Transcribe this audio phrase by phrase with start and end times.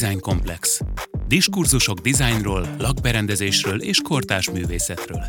[0.00, 0.80] Design Komplex.
[1.28, 5.26] Diskurzusok dizájnról, lakberendezésről és kortárs művészetről.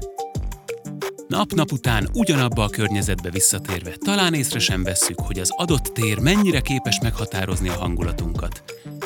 [1.28, 6.60] Nap-nap után ugyanabba a környezetbe visszatérve talán észre sem vesszük, hogy az adott tér mennyire
[6.60, 8.64] képes meghatározni a hangulatunkat.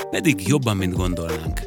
[0.09, 1.61] Pedig jobban, mint gondolnánk.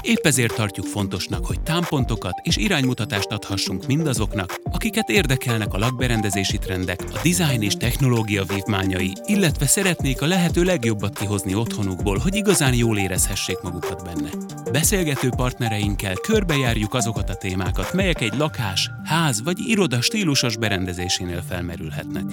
[0.00, 7.00] Épp ezért tartjuk fontosnak, hogy támpontokat és iránymutatást adhassunk mindazoknak, akiket érdekelnek a lakberendezési trendek,
[7.12, 12.98] a design és technológia vívmányai, illetve szeretnék a lehető legjobbat kihozni otthonukból, hogy igazán jól
[12.98, 14.28] érezhessék magukat benne.
[14.72, 22.24] Beszélgető partnereinkkel körbejárjuk azokat a témákat, melyek egy lakás, ház vagy iroda stílusos berendezésénél felmerülhetnek.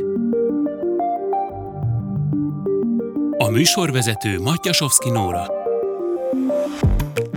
[3.37, 5.45] A műsorvezető Matyasovszki Nóra.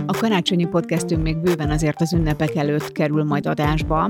[0.05, 4.09] A karácsonyi podcastünk még bőven azért az ünnepek előtt kerül majd adásba,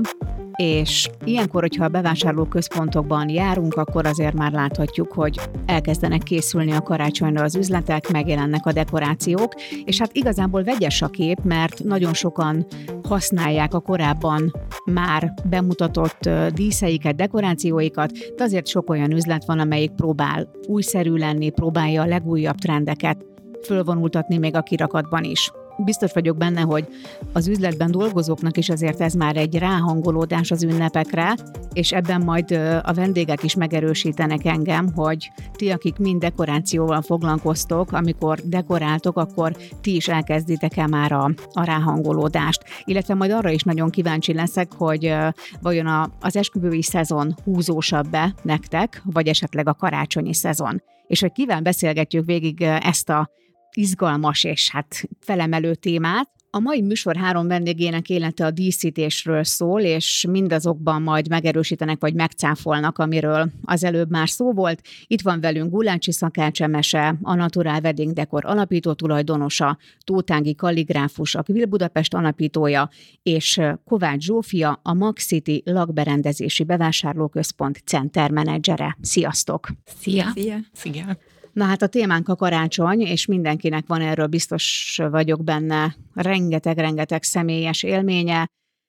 [0.56, 7.42] és ilyenkor, hogyha a bevásárlóközpontokban járunk, akkor azért már láthatjuk, hogy elkezdenek készülni a karácsonyra
[7.42, 12.66] az üzletek, megjelennek a dekorációk, és hát igazából vegyes a kép, mert nagyon sokan
[13.08, 14.52] használják a korábban
[14.84, 22.02] már bemutatott díszeiket, dekorációikat, de azért sok olyan üzlet van, amelyik próbál újszerű lenni, próbálja
[22.02, 23.24] a legújabb trendeket
[23.64, 26.88] fölvonultatni még a kirakatban is biztos vagyok benne, hogy
[27.32, 31.34] az üzletben dolgozóknak is azért ez már egy ráhangolódás az ünnepekre,
[31.72, 32.50] és ebben majd
[32.82, 39.94] a vendégek is megerősítenek engem, hogy ti, akik mind dekorációval foglalkoztok, amikor dekoráltok, akkor ti
[39.94, 42.64] is elkezditek-e már a, a ráhangolódást.
[42.84, 45.14] Illetve majd arra is nagyon kíváncsi leszek, hogy
[45.60, 50.82] vajon a, az esküvői szezon húzósabb-e nektek, vagy esetleg a karácsonyi szezon.
[51.06, 53.30] És hogy kivel beszélgetjük végig ezt a
[53.76, 56.32] izgalmas és hát felemelő témát.
[56.50, 62.98] A mai műsor három vendégének élete a díszítésről szól, és mindazokban majd megerősítenek vagy megcáfolnak,
[62.98, 64.80] amiről az előbb már szó volt.
[65.06, 71.66] Itt van velünk Gulácsi Szakácsemese, a Natural Wedding Decor alapító tulajdonosa, Tótángi kalligráfus, a Kvil
[71.66, 72.88] Budapest alapítója,
[73.22, 78.96] és Kovács Zsófia, a Max City lakberendezési bevásárlóközpont center menedzsere.
[79.00, 79.68] Sziasztok!
[80.00, 80.30] Szia!
[80.34, 80.56] Szia!
[80.72, 81.16] Szia!
[81.54, 87.82] Na hát a témánk a karácsony, és mindenkinek van erről biztos vagyok benne rengeteg-rengeteg személyes
[87.82, 88.46] élménye.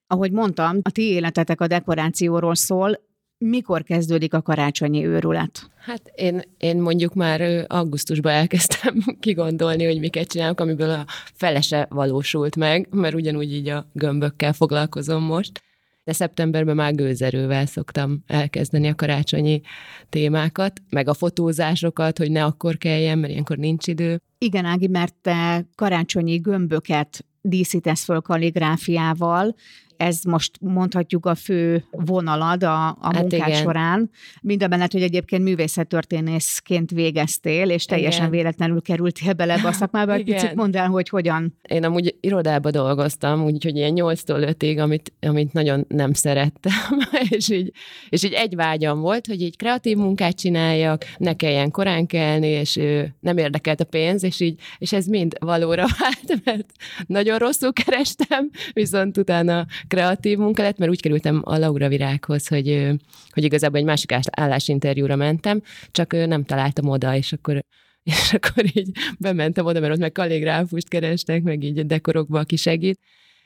[0.07, 2.99] Ahogy mondtam, a ti életetek a dekorációról szól,
[3.37, 5.69] mikor kezdődik a karácsonyi őrület?
[5.77, 12.55] Hát én, én mondjuk már augusztusban elkezdtem kigondolni, hogy miket csinálok, amiből a felese valósult
[12.55, 15.63] meg, mert ugyanúgy így a gömbökkel foglalkozom most
[16.05, 19.61] de szeptemberben már gőzerővel szoktam elkezdeni a karácsonyi
[20.09, 24.21] témákat, meg a fotózásokat, hogy ne akkor kelljen, mert ilyenkor nincs idő.
[24.37, 29.55] Igen, Ági, mert te karácsonyi gömböket díszítesz föl kalligráfiával,
[29.97, 33.61] ez most mondhatjuk a fő vonalad a, a hát munkád igen.
[33.61, 34.09] során.
[34.41, 38.31] Mindemellett, hogy egyébként művészettörténészként végeztél, és teljesen igen.
[38.31, 40.13] véletlenül kerültél bele ebbe a szakmába.
[40.13, 41.57] Egy picit mondd el, hogy hogyan.
[41.69, 46.99] Én amúgy irodába dolgoztam, úgyhogy ilyen 8-tól 5-ig, amit, amit nagyon nem szerettem,
[47.37, 47.71] és így,
[48.09, 52.79] és így egy vágyam volt, hogy így kreatív munkát csináljak, ne kelljen korán kelni, és
[53.19, 56.71] nem érdekelt a pénz, és így, és ez mind valóra vált, mert
[57.07, 62.89] nagyon rosszul kerestem, viszont utána kreatív munka lett, mert úgy kerültem a Laura Virághoz, hogy,
[63.29, 67.63] hogy igazából egy másik állásinterjúra mentem, csak nem találtam oda, és akkor
[68.03, 72.99] és akkor így bementem oda, mert ott meg kalligráfust kerestek, meg így dekorokba, aki segít,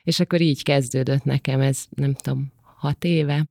[0.04, 3.48] és akkor így kezdődött nekem ez, nem tudom, hat éve,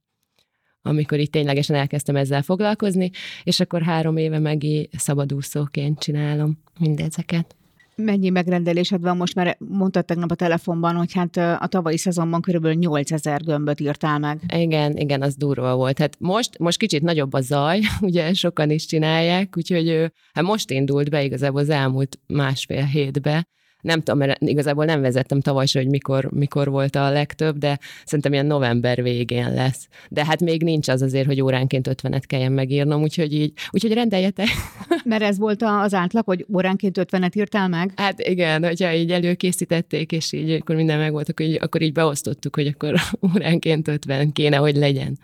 [0.82, 3.10] amikor így ténylegesen elkezdtem ezzel foglalkozni,
[3.42, 7.57] és akkor három éve meg szabadúszóként csinálom mindezeket.
[8.02, 12.76] Mennyi megrendelésed van most, mert mondtad tegnap a telefonban, hogy hát a tavalyi szezonban körülbelül
[12.76, 14.40] 8000 gömböt írtál meg.
[14.54, 15.98] Igen, igen, az durva volt.
[15.98, 21.10] Hát most, most kicsit nagyobb a zaj, ugye sokan is csinálják, úgyhogy hát most indult
[21.10, 23.46] be igazából az elmúlt másfél hétbe,
[23.80, 28.32] nem tudom, mert igazából nem vezettem tavaly hogy mikor, mikor volt a legtöbb, de szerintem
[28.32, 29.88] ilyen november végén lesz.
[30.08, 34.46] De hát még nincs az azért, hogy óránként 50-et kelljen megírnom, úgyhogy így, úgyhogy rendeljetek.
[35.04, 37.92] Mert ez volt az átlag, hogy óránként 50-et írtál meg?
[37.96, 42.54] Hát igen, hogyha így előkészítették, és így akkor minden megvolt, akkor így, akkor így beosztottuk,
[42.54, 42.94] hogy akkor
[43.34, 45.18] óránként 50 kéne, hogy legyen.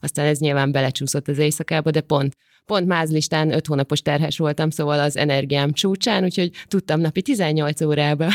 [0.00, 5.00] Aztán ez nyilván belecsúszott az éjszakába, de pont pont mázlistán öt hónapos terhes voltam, szóval
[5.00, 8.28] az energiám csúcsán, úgyhogy tudtam napi 18 órába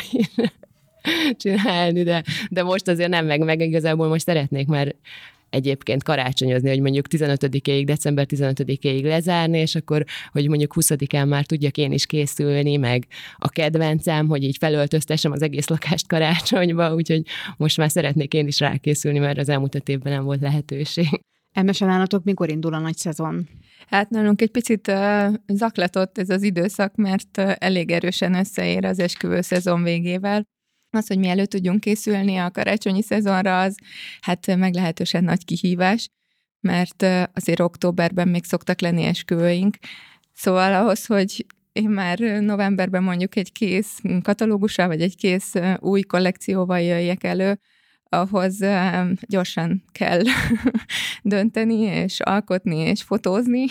[1.42, 4.95] csinálni, de, de most azért nem meg, meg igazából most szeretnék már
[5.50, 11.78] egyébként karácsonyozni, hogy mondjuk 15-ig, december 15-ig lezárni, és akkor, hogy mondjuk 20-án már tudjak
[11.78, 13.07] én is készülni, meg
[13.38, 17.22] a kedvencem, hogy így felöltöztessem az egész lakást karácsonyba, úgyhogy
[17.57, 21.22] most már szeretnék én is rákészülni, mert az elmúlt évben nem volt lehetőség.
[21.53, 23.48] Elmesel mikor indul a nagy szezon?
[23.88, 29.00] Hát nálunk egy picit uh, zaklatott ez az időszak, mert uh, elég erősen összeér az
[29.00, 30.48] esküvő szezon végével.
[30.89, 33.75] Az, hogy mi elő tudjunk készülni a karácsonyi szezonra, az
[34.21, 36.09] hát meglehetősen nagy kihívás,
[36.59, 39.77] mert uh, azért októberben még szoktak lenni esküvőink.
[40.33, 46.80] Szóval ahhoz, hogy én már novemberben mondjuk egy kész katalógussal, vagy egy kész új kollekcióval
[46.80, 47.59] jöjjek elő,
[48.12, 48.60] ahhoz
[49.28, 50.22] gyorsan kell
[51.24, 53.66] dönteni, és alkotni, és fotózni,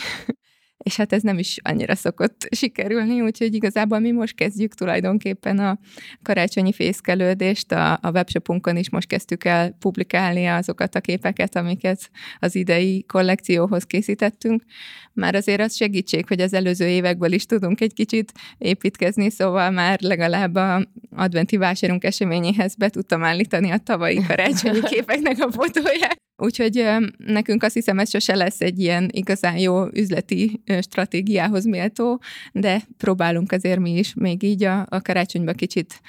[0.83, 5.79] és hát ez nem is annyira szokott sikerülni, úgyhogy igazából mi most kezdjük tulajdonképpen a
[6.23, 12.55] karácsonyi fészkelődést, a, a webshopunkon is most kezdtük el publikálni azokat a képeket, amiket az
[12.55, 14.63] idei kollekcióhoz készítettünk.
[15.13, 20.01] Már azért az segítség, hogy az előző évekből is tudunk egy kicsit építkezni, szóval már
[20.01, 20.87] legalább a
[21.17, 26.19] adventi vásárunk eseményéhez be tudtam állítani a tavalyi karácsonyi képeknek a fotóját.
[26.41, 32.21] Úgyhogy nekünk azt hiszem, ez sose lesz egy ilyen igazán jó üzleti stratégiához méltó,
[32.53, 36.01] de próbálunk azért mi is még így a, a karácsonyba kicsit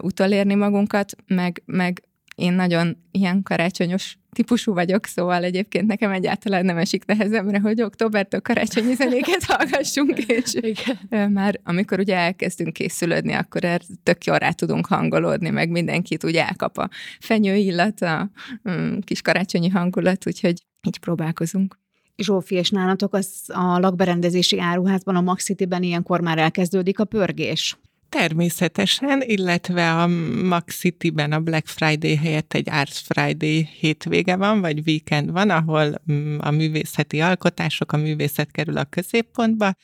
[0.00, 2.02] utolérni magunkat, meg, meg
[2.38, 8.40] én nagyon ilyen karácsonyos típusú vagyok, szóval egyébként nekem egyáltalán nem esik nehezemre, hogy októbertől
[8.40, 11.30] karácsonyi zenéket hallgassunk, és Igen.
[11.30, 16.46] már amikor ugye elkezdünk készülődni, akkor erre tök jól rá tudunk hangolódni, meg mindenkit ugye
[16.46, 16.88] elkap a
[17.20, 18.30] fenyő illat, a
[18.70, 21.78] mm, kis karácsonyi hangulat, úgyhogy így próbálkozunk.
[22.16, 27.78] Zsófi, és nálatok az a lakberendezési áruházban, a Maxitiben ilyenkor már elkezdődik a pörgés?
[28.08, 30.06] Természetesen, illetve a
[30.42, 36.02] Max City-ben a Black Friday helyett egy Arts Friday hétvége van, vagy weekend van, ahol
[36.12, 39.74] mm, a művészeti alkotások, a művészet kerül a középpontba.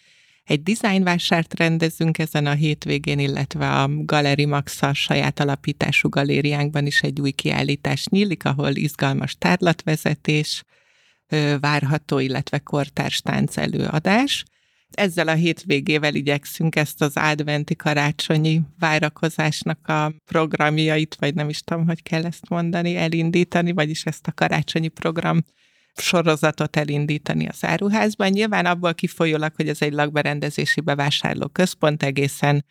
[0.44, 7.20] Egy dizájnvásárt rendezünk ezen a hétvégén, illetve a Galeri Max saját alapítású galériánkban is egy
[7.20, 10.62] új kiállítás nyílik, ahol izgalmas tárlatvezetés
[11.60, 14.44] várható, illetve kortárs tánc előadás
[14.94, 21.86] ezzel a hétvégével igyekszünk ezt az adventi karácsonyi várakozásnak a programjait, vagy nem is tudom,
[21.86, 25.44] hogy kell ezt mondani, elindítani, vagyis ezt a karácsonyi program
[25.94, 28.30] sorozatot elindítani az áruházban.
[28.30, 32.64] Nyilván abból kifolyólag, hogy ez egy lakberendezési bevásárló központ, egészen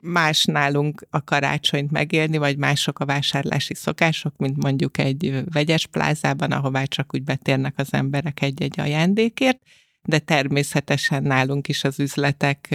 [0.00, 6.52] más nálunk a karácsonyt megélni, vagy mások a vásárlási szokások, mint mondjuk egy vegyes plázában,
[6.52, 9.58] ahová csak úgy betérnek az emberek egy-egy ajándékért
[10.04, 12.74] de természetesen nálunk is az üzletek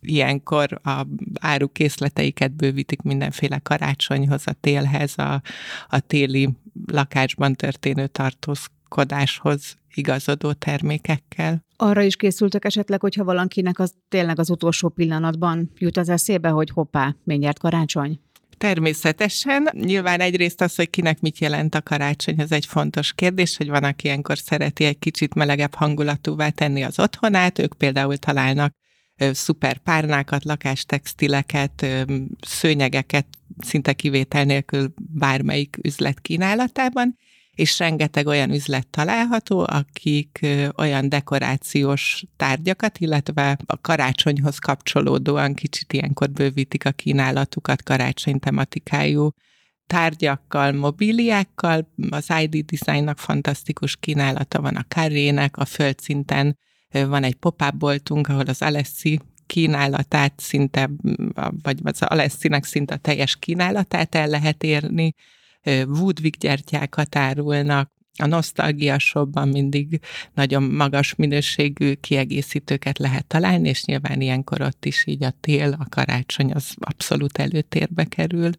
[0.00, 1.06] ilyenkor a
[1.40, 5.42] árukészleteiket bővítik mindenféle karácsonyhoz, a télhez, a,
[5.88, 6.48] a téli
[6.86, 11.64] lakásban történő tartózkodáshoz igazodó termékekkel.
[11.76, 16.70] Arra is készültek esetleg, hogyha valakinek az tényleg az utolsó pillanatban jut az eszébe, hogy
[16.70, 18.20] hoppá, mindjárt karácsony?
[18.58, 19.68] Természetesen.
[19.72, 23.84] Nyilván egyrészt az, hogy kinek mit jelent a karácsony, ez egy fontos kérdés, hogy van,
[23.84, 28.74] aki ilyenkor szereti egy kicsit melegebb hangulatúvá tenni az otthonát, ők például találnak
[29.32, 31.86] szuper párnákat, lakástextileket,
[32.40, 33.26] szőnyegeket
[33.58, 37.16] szinte kivétel nélkül bármelyik üzlet kínálatában,
[37.58, 40.46] és rengeteg olyan üzlet található, akik
[40.76, 49.30] olyan dekorációs tárgyakat, illetve a karácsonyhoz kapcsolódóan kicsit ilyenkor bővítik a kínálatukat karácsony tematikájú
[49.86, 51.88] tárgyakkal, mobiliákkal.
[52.10, 56.58] Az ID Designnak fantasztikus kínálata van a Carrének, a földszinten
[56.90, 60.90] van egy pop-up boltunk, ahol az Alessi kínálatát szinte,
[61.62, 65.14] vagy az Alessinek szinte a teljes kínálatát el lehet érni,
[65.86, 70.00] Woodwick gyertyákat árulnak, a Nostalgia Shopban mindig
[70.34, 75.86] nagyon magas minőségű kiegészítőket lehet találni, és nyilván ilyenkor ott is így a tél, a
[75.88, 78.50] karácsony az abszolút előtérbe kerül.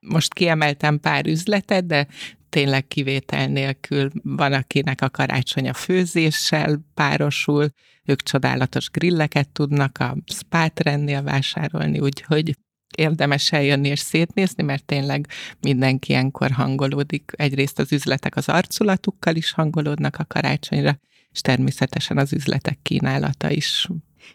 [0.00, 2.06] Most kiemeltem pár üzletet, de
[2.48, 7.70] tényleg kivétel nélkül van, akinek a karácsony a főzéssel párosul,
[8.04, 12.56] ők csodálatos grilleket tudnak a spátrendnél vásárolni, úgyhogy
[12.98, 15.26] érdemes eljönni és szétnézni, mert tényleg
[15.60, 17.32] mindenki ilyenkor hangolódik.
[17.36, 20.98] Egyrészt az üzletek az arculatukkal is hangolódnak a karácsonyra,
[21.32, 23.88] és természetesen az üzletek kínálata is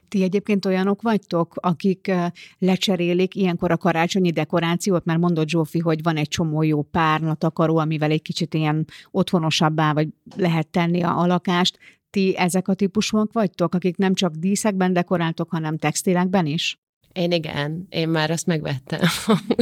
[0.07, 2.11] ti egyébként olyanok vagytok, akik
[2.59, 8.11] lecserélik ilyenkor a karácsonyi dekorációt, mert mondott Zsófi, hogy van egy csomó jó párnatakaró, amivel
[8.11, 11.77] egy kicsit ilyen otthonosabbá vagy lehet tenni a, a lakást.
[12.09, 16.82] Ti ezek a típusúak vagytok, akik nem csak díszekben dekoráltok, hanem textilekben is?
[17.13, 18.99] Én igen, én már azt megvettem,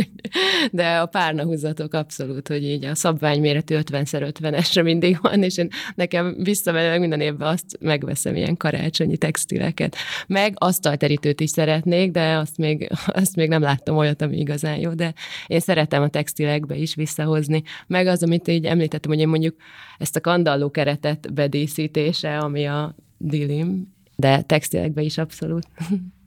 [0.72, 7.00] de a párnahúzatok abszolút, hogy így a szabványméretű 50x50-esre mindig van, és én nekem visszamenőleg
[7.00, 9.96] minden évben azt megveszem ilyen karácsonyi textileket.
[10.27, 14.93] Meg asztalterítőt is szeretnék, de azt még, azt még nem láttam olyat, ami igazán jó,
[14.93, 15.13] de
[15.48, 17.63] én szeretem a textilekbe is visszahozni.
[17.88, 19.55] Meg az, amit így említettem, hogy én mondjuk
[19.98, 25.67] ezt a kandalló keretet bedíszítése, ami a dilim, de textilekbe is abszolút.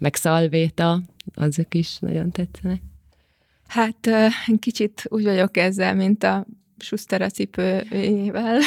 [0.00, 1.02] Meg szalvéta,
[1.34, 2.80] azok is nagyon tetszenek.
[3.66, 4.10] Hát
[4.58, 6.46] kicsit úgy vagyok ezzel, mint a
[6.78, 8.60] Schuster a cipőjével.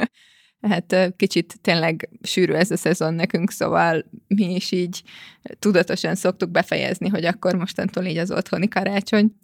[0.70, 5.02] hát kicsit tényleg sűrű ez a szezon nekünk, szóval mi is így
[5.58, 9.34] tudatosan szoktuk befejezni, hogy akkor mostantól így az otthoni karácsony.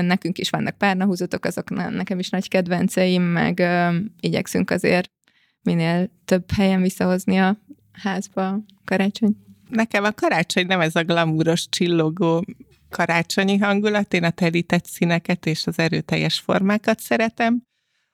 [0.00, 3.62] Nekünk is vannak párnahúzatok, azok nekem is nagy kedvenceim, meg
[4.20, 5.10] igyekszünk azért
[5.62, 7.58] minél több helyen visszahozni a
[7.92, 9.36] házba karácsony.
[9.70, 12.44] Nekem a karácsony nem ez a glamúros, csillogó
[12.88, 17.62] karácsonyi hangulat, én a terített színeket és az erőteljes formákat szeretem,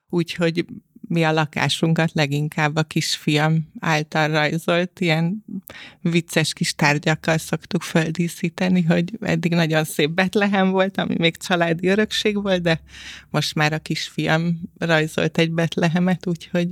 [0.08, 0.64] úgyhogy
[1.08, 5.44] mi a lakásunkat leginkább a kisfiam által rajzolt ilyen
[6.00, 12.42] vicces kis tárgyakkal szoktuk földíszíteni, hogy eddig nagyon szép Betlehem volt, ami még családi örökség
[12.42, 12.80] volt, de
[13.30, 16.68] most már a kisfiam rajzolt egy Betlehemet, úgyhogy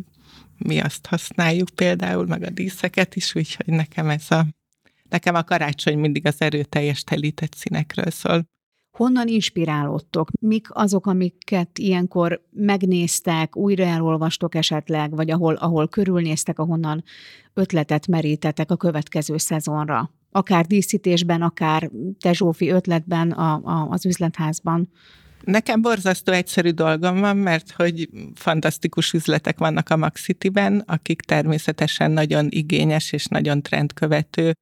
[0.59, 4.47] mi azt használjuk például, meg a díszeket is, úgyhogy nekem ez a
[5.14, 8.44] nekem a karácsony mindig az erőteljes telített színekről szól.
[8.97, 10.28] Honnan inspirálódtok?
[10.40, 17.04] Mik azok, amiket ilyenkor megnéztek, újra elolvastok esetleg, vagy ahol, ahol körülnéztek, ahonnan
[17.54, 20.11] ötletet merítetek a következő szezonra?
[20.30, 21.90] Akár díszítésben, akár
[22.21, 24.88] te Zsófi ötletben a, a, az üzletházban?
[25.44, 32.47] Nekem borzasztó egyszerű dolgom van, mert hogy fantasztikus üzletek vannak a Maxitiben, akik természetesen nagyon
[32.50, 34.54] igényes és nagyon trendkövető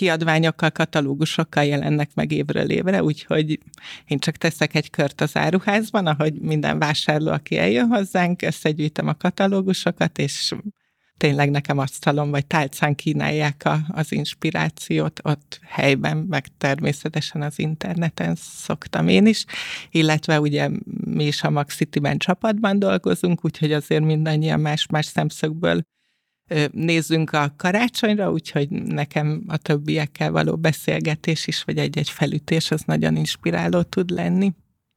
[0.00, 3.58] kiadványokkal, katalógusokkal jelennek meg évről évre, úgyhogy
[4.06, 9.14] én csak teszek egy kört az áruházban, ahogy minden vásárló, aki eljön hozzánk, összegyűjtöm a
[9.14, 10.54] katalógusokat, és
[11.16, 15.20] tényleg nekem asztalon vagy tálcán kínálják a, az inspirációt.
[15.22, 19.44] Ott helyben, meg természetesen az interneten szoktam én is,
[19.90, 20.68] illetve ugye
[21.04, 25.82] mi is a Max City-ben csapatban dolgozunk, úgyhogy azért mindannyian más-más szemszögből
[26.72, 33.16] nézzünk a karácsonyra, úgyhogy nekem a többiekkel való beszélgetés is, vagy egy-egy felütés, az nagyon
[33.16, 34.52] inspiráló tud lenni.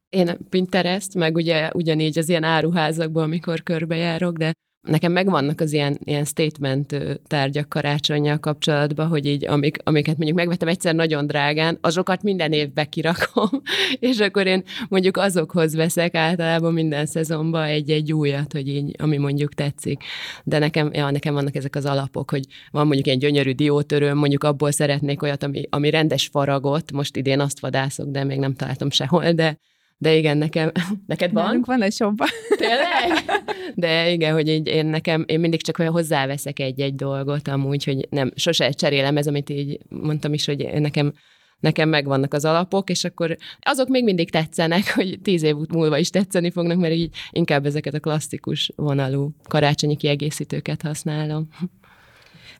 [0.09, 5.97] Én Pinterest, meg ugye ugyanígy az ilyen áruházakban, amikor körbejárok, de nekem megvannak az ilyen,
[6.03, 6.95] ilyen statement
[7.27, 12.85] tárgyak karácsonyjal kapcsolatban, hogy így amik, amiket mondjuk megvettem egyszer nagyon drágán, azokat minden évbe
[12.85, 13.49] kirakom,
[13.99, 19.53] és akkor én mondjuk azokhoz veszek általában minden szezonban egy-egy újat, hogy így, ami mondjuk
[19.53, 20.03] tetszik.
[20.43, 24.43] De nekem, ja, nekem vannak ezek az alapok, hogy van mondjuk egy gyönyörű diótörőm, mondjuk
[24.43, 28.89] abból szeretnék olyat, ami, ami rendes faragot, most idén azt vadászok, de még nem találtam
[28.89, 29.57] sehol, de
[30.03, 30.71] de igen, nekem,
[31.07, 31.43] neked van?
[31.43, 32.27] Nálunk van egy shopban.
[32.57, 33.41] Tényleg?
[33.75, 38.31] De igen, hogy így én nekem, én mindig csak hozzáveszek egy-egy dolgot amúgy, hogy nem,
[38.35, 41.13] sose cserélem ez, amit így mondtam is, hogy nekem
[41.59, 46.09] nekem megvannak az alapok, és akkor azok még mindig tetszenek, hogy tíz év múlva is
[46.09, 51.47] tetszeni fognak, mert így inkább ezeket a klasszikus vonalú karácsonyi kiegészítőket használom.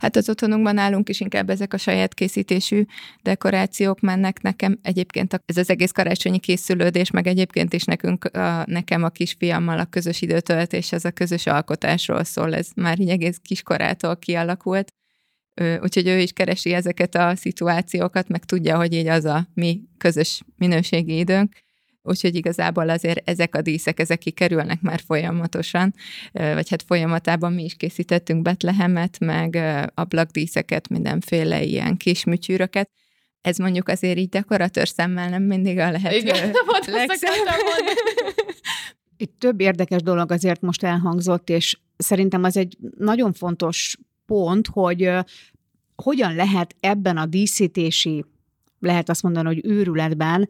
[0.04, 2.86] Hát az otthonunkban nálunk is inkább ezek a saját készítésű
[3.22, 4.80] dekorációk mennek nekem.
[4.82, 9.86] Egyébként ez az egész karácsonyi készülődés, meg egyébként is nekünk, a, nekem a kisfiammal a
[9.86, 14.94] közös időtöltés, az a közös alkotásról szól, ez már így egész kiskorától kialakult.
[15.82, 20.42] Úgyhogy ő is keresi ezeket a szituációkat, meg tudja, hogy így az a mi közös
[20.58, 21.56] minőségi időnk
[22.04, 25.94] úgyhogy igazából azért ezek a díszek, ezek kikerülnek már folyamatosan,
[26.32, 29.60] vagy hát folyamatában mi is készítettünk Betlehemet, meg
[29.94, 32.90] ablakdíszeket, mindenféle ilyen kis műtyűröket,
[33.42, 36.52] ez mondjuk azért így dekoratőr szemmel nem mindig a lehető Igen,
[39.18, 45.10] Itt több érdekes dolog azért most elhangzott, és szerintem az egy nagyon fontos pont, hogy
[45.96, 48.26] hogyan lehet ebben a díszítési,
[48.80, 50.50] lehet azt mondani, hogy őrületben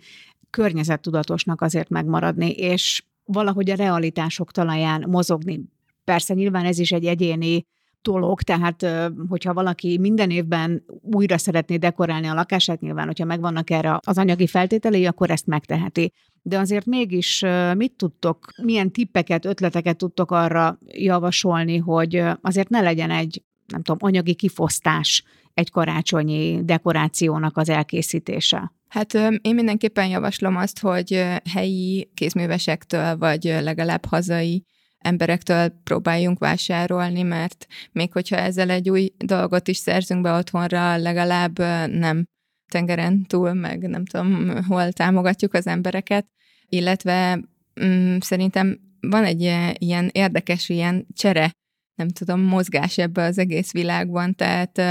[0.53, 5.61] környezettudatosnak azért megmaradni, és valahogy a realitások talaján mozogni.
[6.03, 7.65] Persze nyilván ez is egy egyéni
[8.01, 8.85] dolog, tehát
[9.29, 14.47] hogyha valaki minden évben újra szeretné dekorálni a lakását, nyilván, hogyha megvannak erre az anyagi
[14.47, 16.13] feltételei, akkor ezt megteheti.
[16.41, 17.45] De azért mégis
[17.77, 24.09] mit tudtok, milyen tippeket, ötleteket tudtok arra javasolni, hogy azért ne legyen egy, nem tudom,
[24.09, 28.71] anyagi kifosztás egy karácsonyi dekorációnak az elkészítése?
[28.87, 34.65] Hát én mindenképpen javaslom azt, hogy helyi kézművesektől, vagy legalább hazai
[34.97, 41.59] emberektől próbáljunk vásárolni, mert még hogyha ezzel egy új dolgot is szerzünk be otthonra, legalább
[41.89, 42.25] nem
[42.71, 46.25] tengeren túl, meg nem tudom, hol támogatjuk az embereket,
[46.69, 47.39] illetve
[47.83, 49.41] mm, szerintem van egy
[49.77, 51.51] ilyen érdekes ilyen csere
[51.95, 54.81] nem tudom, mozgás ebbe az egész világban, tehát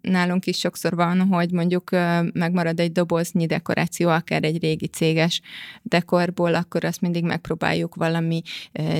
[0.00, 1.90] nálunk is sokszor van, hogy mondjuk
[2.32, 5.40] megmarad egy doboznyi dekoráció, akár egy régi céges
[5.82, 8.42] dekorból, akkor azt mindig megpróbáljuk valami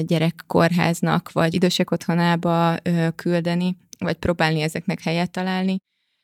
[0.03, 2.77] gyerekkórháznak, vagy idősek otthonába
[3.15, 5.77] küldeni, vagy próbálni ezeknek helyet találni.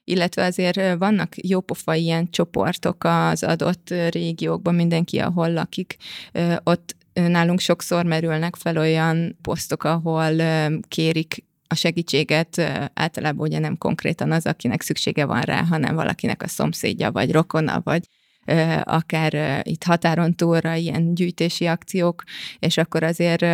[0.05, 5.97] Illetve azért vannak jópofa ilyen csoportok az adott régiókban, mindenki, ahol lakik,
[6.63, 10.33] ott nálunk sokszor merülnek fel olyan posztok, ahol
[10.89, 12.59] kérik a segítséget
[12.95, 17.81] általában ugye nem konkrétan az, akinek szüksége van rá, hanem valakinek a szomszédja, vagy rokona,
[17.85, 18.07] vagy
[18.83, 22.23] akár itt határon túlra ilyen gyűjtési akciók,
[22.59, 23.45] és akkor azért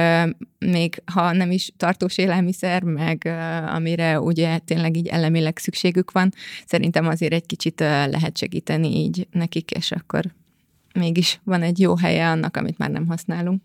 [0.58, 3.24] még ha nem is tartós élelmiszer, meg
[3.66, 6.32] amire ugye tényleg így elemileg szükségük van,
[6.66, 10.24] szerintem azért egy kicsit lehet segíteni így nekik, és akkor
[10.98, 13.62] mégis van egy jó helye annak, amit már nem használunk.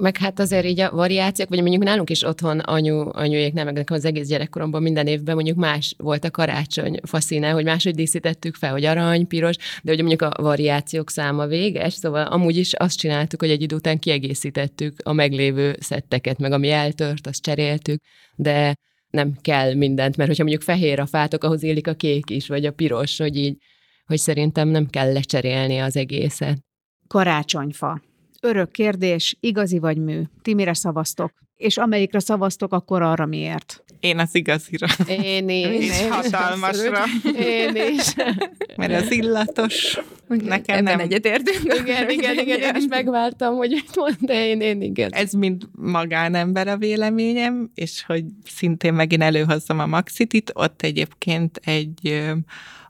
[0.00, 4.04] Meg hát azért így a variációk, vagy mondjuk nálunk is otthon anyu, anyuék, meg az
[4.04, 8.84] egész gyerekkoromban minden évben mondjuk más volt a karácsony faszíne, hogy máshogy díszítettük fel, hogy
[8.84, 13.50] arany, piros, de ugye mondjuk a variációk száma véges, szóval amúgy is azt csináltuk, hogy
[13.50, 18.00] egy idő után kiegészítettük a meglévő szetteket, meg ami eltört, azt cseréltük,
[18.36, 18.74] de
[19.10, 22.64] nem kell mindent, mert hogyha mondjuk fehér a fátok, ahhoz élik a kék is, vagy
[22.64, 23.56] a piros, hogy így,
[24.06, 26.66] hogy szerintem nem kell lecserélni az egészet.
[27.08, 28.00] Karácsonyfa.
[28.40, 30.22] Örök kérdés, igazi vagy mű?
[30.42, 31.32] Ti mire szavaztok?
[31.58, 33.82] És amelyikre szavaztok, akkor arra miért?
[34.00, 34.86] Én az igazira.
[35.22, 35.88] Én is.
[35.88, 37.04] És hatalmasra.
[37.38, 38.14] Én is.
[38.76, 39.98] Mert az illatos.
[40.28, 40.98] Nekem Ebben nem.
[40.98, 41.74] egyetértünk.
[41.80, 45.10] Igen, igen, igen, én is megvártam, hogy mit mond, de én, én igen.
[45.12, 52.22] Ez mind magánember a véleményem, és hogy szintén megint előhozzam a Maxitit, ott egyébként egy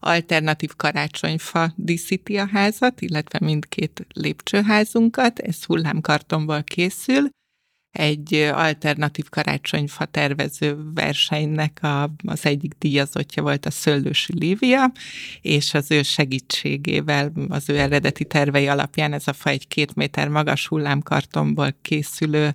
[0.01, 7.29] alternatív karácsonyfa díszíti a házat, illetve mindkét lépcsőházunkat, ez hullámkartonból készül,
[7.93, 14.93] egy alternatív karácsonyfa tervező versenynek a, az egyik díjazottja volt a Szöllősi Lívia,
[15.41, 20.29] és az ő segítségével, az ő eredeti tervei alapján ez a fa egy két méter
[20.29, 22.55] magas hullámkartonból készülő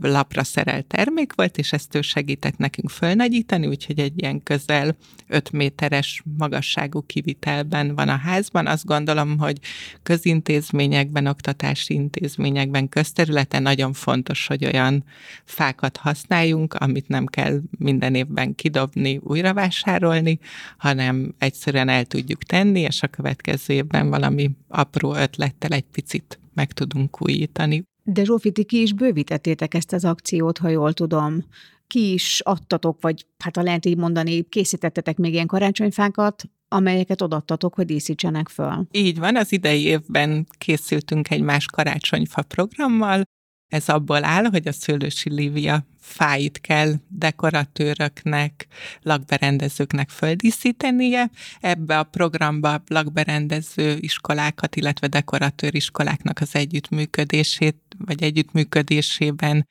[0.00, 5.52] lapra szerelt termék volt, és ezt ő segített nekünk fölnagyítani, úgyhogy egy ilyen közel 5
[5.52, 8.66] méteres magasságú kivitelben van a házban.
[8.66, 9.58] Azt gondolom, hogy
[10.02, 15.04] közintézményekben, oktatási intézményekben, közterületen nagyon fontos, hogy olyan
[15.44, 20.38] fákat használjunk, amit nem kell minden évben kidobni, újra vásárolni,
[20.76, 26.72] hanem egyszerűen el tudjuk tenni, és a következő évben valami apró ötlettel egy picit meg
[26.72, 27.87] tudunk újítani.
[28.10, 31.44] De Zsófi, ti ki is bővítettétek ezt az akciót, ha jól tudom.
[31.86, 37.74] Ki is adtatok, vagy hát ha lehet így mondani, készítettetek még ilyen karácsonyfákat, amelyeket odattatok,
[37.74, 38.86] hogy díszítsenek föl.
[38.90, 43.22] Így van, az idei évben készültünk egy más karácsonyfa programmal,
[43.68, 48.66] ez abból áll, hogy a Szőlősi Lívia fáit kell dekoratőröknek,
[49.02, 51.30] lakberendezőknek földíszítenie.
[51.60, 59.68] Ebbe a programba lakberendező iskolákat, illetve dekoratőr iskoláknak az együttműködését, vagy együttműködésében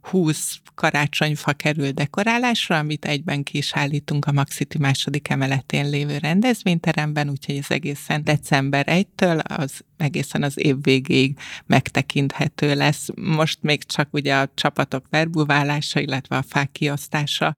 [0.00, 7.28] 20 karácsonyfa kerül dekorálásra, amit egyben ki is állítunk a Maxiti második emeletén lévő rendezvényteremben,
[7.28, 13.08] úgyhogy ez egészen december 1-től az egészen az év végéig megtekinthető lesz.
[13.14, 17.56] Most még csak ugye a csapatok verbuválása, illetve a fák kiosztása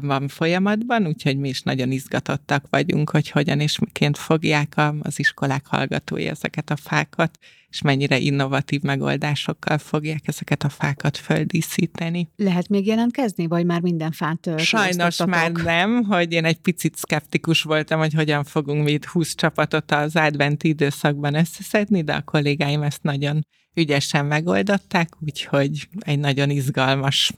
[0.00, 5.66] van folyamatban, úgyhogy mi is nagyon izgatottak vagyunk, hogy hogyan és miként fogják az iskolák
[5.66, 7.38] hallgatói ezeket a fákat,
[7.68, 12.28] és mennyire innovatív megoldásokkal fogják ezeket a fákat földíszíteni.
[12.36, 17.62] Lehet még jelentkezni, vagy már minden fát Sajnos már nem, hogy én egy picit szkeptikus
[17.62, 22.82] voltam, hogy hogyan fogunk mi itt 20 csapatot az adventi időszakban összeszedni, de a kollégáim
[22.82, 27.32] ezt nagyon ügyesen megoldották, úgyhogy egy nagyon izgalmas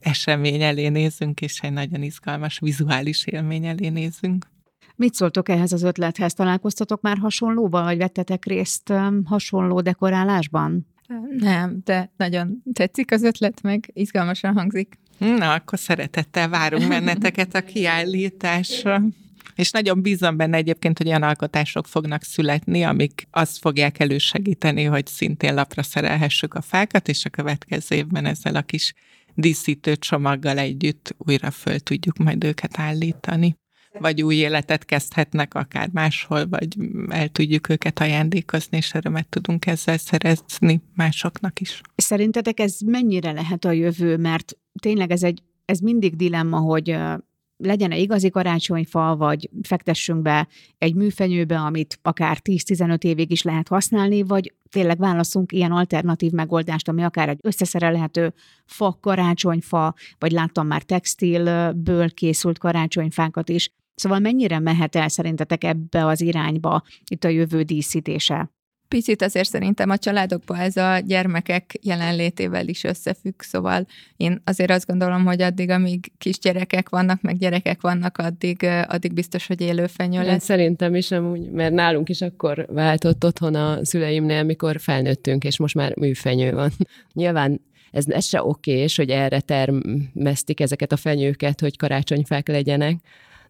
[0.00, 4.46] esemény elé nézünk, és egy nagyon izgalmas vizuális élmény elé nézünk.
[4.96, 6.34] Mit szóltok ehhez az ötlethez?
[6.34, 8.92] Találkoztatok már hasonlóval, vagy vettetek részt
[9.24, 10.86] hasonló dekorálásban?
[11.38, 14.98] Nem, de nagyon tetszik az ötlet, meg izgalmasan hangzik.
[15.18, 19.02] Na, akkor szeretettel várunk benneteket a kiállításra.
[19.54, 25.06] És nagyon bízom benne egyébként, hogy olyan alkotások fognak születni, amik azt fogják elősegíteni, hogy
[25.06, 28.94] szintén lapra szerelhessük a fákat, és a következő évben ezzel a kis
[29.36, 33.56] díszítő csomaggal együtt újra föl tudjuk majd őket állítani
[34.00, 36.76] vagy új életet kezdhetnek akár máshol, vagy
[37.08, 41.80] el tudjuk őket ajándékozni, és örömet tudunk ezzel szerezni másoknak is.
[41.96, 46.96] Szerintetek ez mennyire lehet a jövő, mert tényleg ez egy ez mindig dilemma, hogy
[47.56, 54.22] legyen-e igazi karácsonyfa, vagy fektessünk be egy műfenyőbe, amit akár 10-15 évig is lehet használni,
[54.22, 60.82] vagy tényleg válaszunk ilyen alternatív megoldást, ami akár egy összeszerelhető fa, karácsonyfa, vagy láttam már
[60.82, 63.70] textilből készült karácsonyfákat is.
[63.94, 68.55] Szóval mennyire mehet el szerintetek ebbe az irányba itt a jövő díszítése?
[68.88, 74.86] Picit azért szerintem a családokban ez a gyermekek jelenlétével is összefügg, szóval én azért azt
[74.86, 80.44] gondolom, hogy addig, amíg kisgyerekek vannak, meg gyerekek vannak, addig, addig biztos, hogy élőfenyő lesz.
[80.44, 85.74] Szerintem is amúgy, mert nálunk is akkor váltott otthon a szüleimnél, mikor felnőttünk, és most
[85.74, 86.70] már műfenyő van.
[87.12, 92.96] Nyilván ez, ez se okés, hogy erre termesztik ezeket a fenyőket, hogy karácsonyfák legyenek,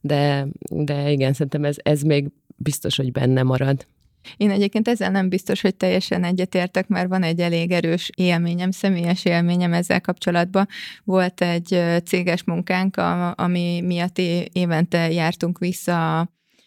[0.00, 3.86] de, de igen, szerintem ez, ez még biztos, hogy benne marad.
[4.36, 9.24] Én egyébként ezzel nem biztos, hogy teljesen egyetértek, mert van egy elég erős élményem, személyes
[9.24, 10.68] élményem ezzel kapcsolatban.
[11.04, 12.96] Volt egy céges munkánk,
[13.34, 14.18] ami miatt
[14.52, 16.18] évente jártunk vissza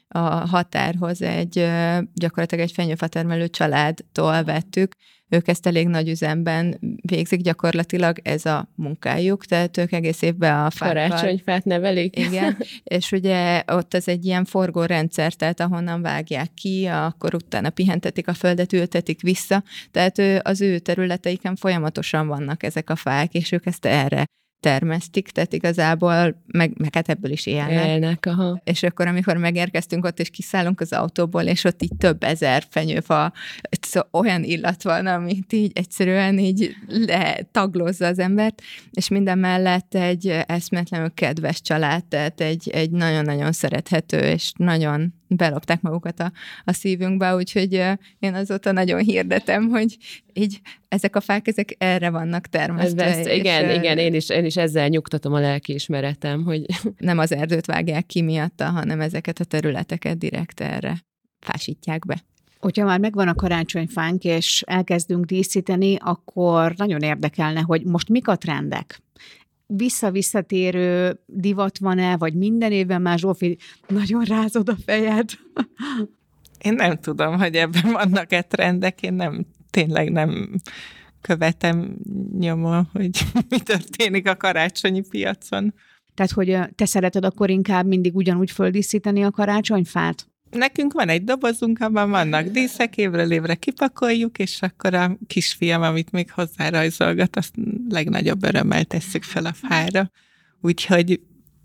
[0.07, 1.67] a határhoz, egy
[2.13, 4.95] gyakorlatilag egy fenyőfatermelő családtól vettük,
[5.29, 10.69] ők ezt elég nagy üzemben végzik, gyakorlatilag ez a munkájuk, tehát ők egész évben a
[10.69, 11.07] fákkal...
[11.07, 12.19] Karácsonyfát nevelik.
[12.19, 17.69] Igen, és ugye ott ez egy ilyen forgó rendszer, tehát ahonnan vágják ki, akkor utána
[17.69, 23.51] pihentetik a földet, ültetik vissza, tehát az ő területeiken folyamatosan vannak ezek a fák, és
[23.51, 24.25] ők ezt erre
[24.59, 27.87] termesztik, tehát igazából meg, meg hát ebből is élnek.
[27.87, 28.61] Élnek, aha.
[28.63, 33.33] És akkor, amikor megérkeztünk ott, és kiszállunk az autóból, és ott így több ezer fenyőfa,
[33.89, 40.27] szóval olyan illat van, amit így egyszerűen így letaglozza az embert, és minden mellett egy
[40.27, 46.31] eszmetlenül kedves család, tehát egy, egy nagyon-nagyon szerethető, és nagyon belopták magukat a,
[46.63, 47.73] a szívünkbe, úgyhogy
[48.19, 49.97] én azóta nagyon hirdetem, hogy
[50.33, 53.03] így ezek a fák, ezek erre vannak termesztve.
[53.03, 56.65] Ez, és igen, igen, én is, én is ezzel nyugtatom a lelkiismeretem, hogy...
[56.97, 61.03] Nem az erdőt vágják ki miatta, hanem ezeket a területeket direkt erre
[61.39, 62.23] fásítják be.
[62.59, 68.37] Hogyha már megvan a karácsonyfánk, és elkezdünk díszíteni, akkor nagyon érdekelne, hogy most mik a
[68.37, 69.01] trendek
[69.73, 75.29] visszavisszatérő divat van-e, vagy minden évben már Zsófi nagyon rázod a fejed?
[76.63, 80.55] Én nem tudom, hogy ebben vannak-e trendek, én nem, tényleg nem
[81.21, 81.97] követem
[82.39, 83.09] nyomon, hogy
[83.49, 85.73] mi történik a karácsonyi piacon.
[86.13, 90.27] Tehát, hogy te szereted akkor inkább mindig ugyanúgy földíszíteni a karácsonyfát?
[90.51, 96.11] Nekünk van egy dobozunk, abban vannak díszek, évről évre kipakoljuk, és akkor a kisfiam, amit
[96.11, 97.53] még hozzárajzolgat, azt
[97.89, 100.11] legnagyobb örömmel tesszük fel a fára.
[100.61, 101.19] Úgyhogy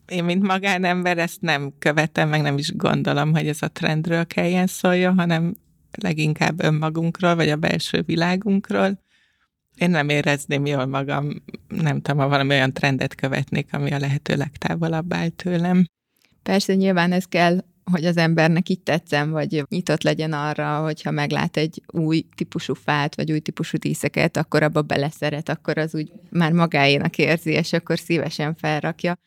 [0.09, 4.67] én, mint magánember, ezt nem követem, meg nem is gondolom, hogy ez a trendről kelljen
[4.67, 5.55] szóljon, hanem
[5.91, 9.03] leginkább önmagunkról, vagy a belső világunkról.
[9.77, 14.37] Én nem érezném jól magam, nem tudom, ha valami olyan trendet követnék, ami a lehető
[14.37, 15.87] legtávolabb áll tőlem.
[16.43, 21.57] Persze, nyilván ez kell hogy az embernek így tetszem, vagy nyitott legyen arra, hogyha meglát
[21.57, 26.53] egy új típusú fát, vagy új típusú díszeket, akkor abba beleszeret, akkor az úgy már
[26.53, 29.19] magáénak érzi, és akkor szívesen felrakja.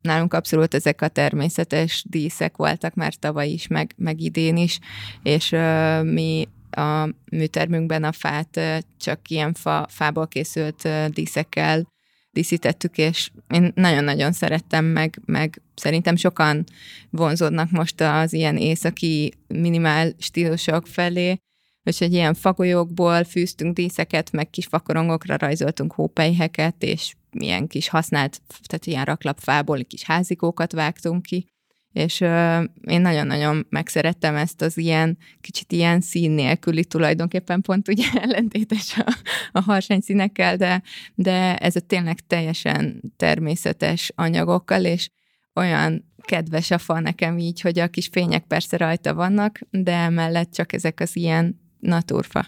[0.00, 4.78] Nálunk abszolút ezek a természetes díszek voltak már tavaly is, meg, meg idén is,
[5.22, 8.60] és uh, mi a műtermünkben a fát
[8.98, 11.91] csak ilyen fa, fából készült díszekkel
[12.32, 16.64] díszítettük, és én nagyon-nagyon szerettem, meg, meg szerintem sokan
[17.10, 21.36] vonzódnak most az ilyen északi minimál stílusok felé,
[21.84, 28.86] úgyhogy ilyen fagolyokból fűztünk díszeket, meg kis fakorongokra rajzoltunk hópelyheket, és milyen kis használt, tehát
[28.86, 31.46] ilyen raklapfából kis házikókat vágtunk ki,
[31.92, 38.04] és uh, én nagyon-nagyon megszerettem ezt az ilyen, kicsit ilyen szín nélküli, tulajdonképpen pont ugye
[38.24, 39.16] ellentétes a,
[39.52, 40.82] a harsány színekkel, de,
[41.14, 45.08] de ez a tényleg teljesen természetes anyagokkal, és
[45.54, 50.52] olyan kedves a fa nekem így, hogy a kis fények persze rajta vannak, de mellett
[50.52, 52.46] csak ezek az ilyen naturfa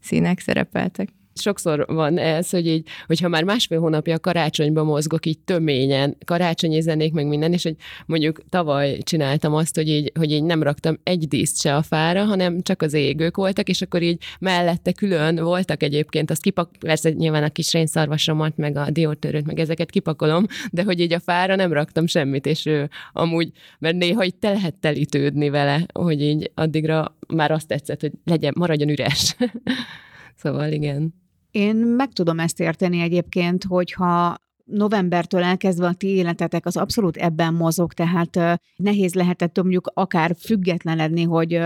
[0.00, 1.08] színek szerepeltek
[1.40, 6.80] sokszor van ez, hogy így, hogyha már másfél hónapja a karácsonyba mozgok így töményen, karácsonyi
[6.80, 10.98] zenék, meg minden, és hogy mondjuk tavaly csináltam azt, hogy így, hogy így nem raktam
[11.02, 15.36] egy díszt se a fára, hanem csak az égők voltak, és akkor így mellette külön
[15.36, 20.46] voltak egyébként, azt kipak, persze nyilván a kis rénszarvasomat, meg a diótörőt, meg ezeket kipakolom,
[20.70, 24.50] de hogy így a fára nem raktam semmit, és ő amúgy, mert néha így te
[24.50, 29.36] lehet telítődni vele, hogy így addigra már azt tetszett, hogy legyen, maradjon üres.
[30.42, 31.14] szóval igen.
[31.58, 37.54] Én meg tudom ezt érteni egyébként, hogyha novembertől elkezdve a ti életetek az abszolút ebben
[37.54, 41.60] mozog, tehát nehéz lehetett mondjuk akár függetlenedni, hogy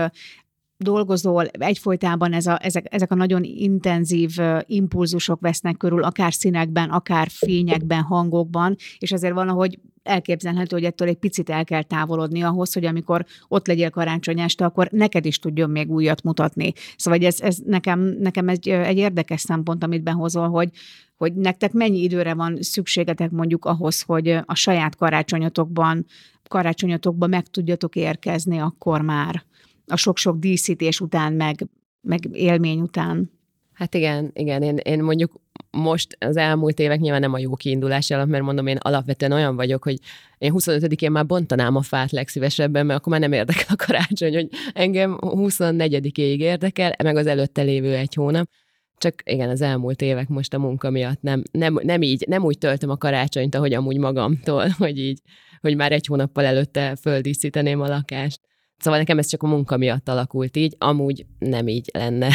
[0.83, 4.31] dolgozol, egyfolytában ez a, ezek, ezek a nagyon intenzív
[4.65, 11.17] impulzusok vesznek körül, akár színekben, akár fényekben, hangokban, és ezért valahogy elképzelhető, hogy ettől egy
[11.17, 15.69] picit el kell távolodni ahhoz, hogy amikor ott legyél karácsony este, akkor neked is tudjon
[15.69, 16.73] még újat mutatni.
[16.95, 20.69] Szóval ez, ez nekem, nekem egy, egy érdekes szempont, amit behozol, hogy,
[21.17, 26.05] hogy nektek mennyi időre van szükségetek mondjuk ahhoz, hogy a saját karácsonyotokban,
[26.47, 29.43] karácsonyotokban meg tudjatok érkezni akkor már
[29.87, 31.67] a sok-sok díszítés után, meg,
[32.01, 33.31] meg élmény után.
[33.73, 35.41] Hát igen, igen, én, én mondjuk
[35.71, 39.55] most az elmúlt évek nyilván nem a jó kiindulás alap, mert mondom, én alapvetően olyan
[39.55, 39.97] vagyok, hogy
[40.37, 44.49] én 25-én már bontanám a fát legszívesebben, mert akkor már nem érdekel a karácsony, hogy
[44.73, 48.49] engem 24-ig érdekel, meg az előtte lévő egy hónap.
[48.97, 52.57] Csak igen, az elmúlt évek most a munka miatt nem, nem, nem így, nem úgy
[52.57, 55.19] töltöm a karácsonyt, ahogy amúgy magamtól, hogy így,
[55.61, 58.39] hogy már egy hónappal előtte földíszíteném a lakást.
[58.83, 62.29] Szóval nekem ez csak a munka miatt alakult így, amúgy nem így lenne.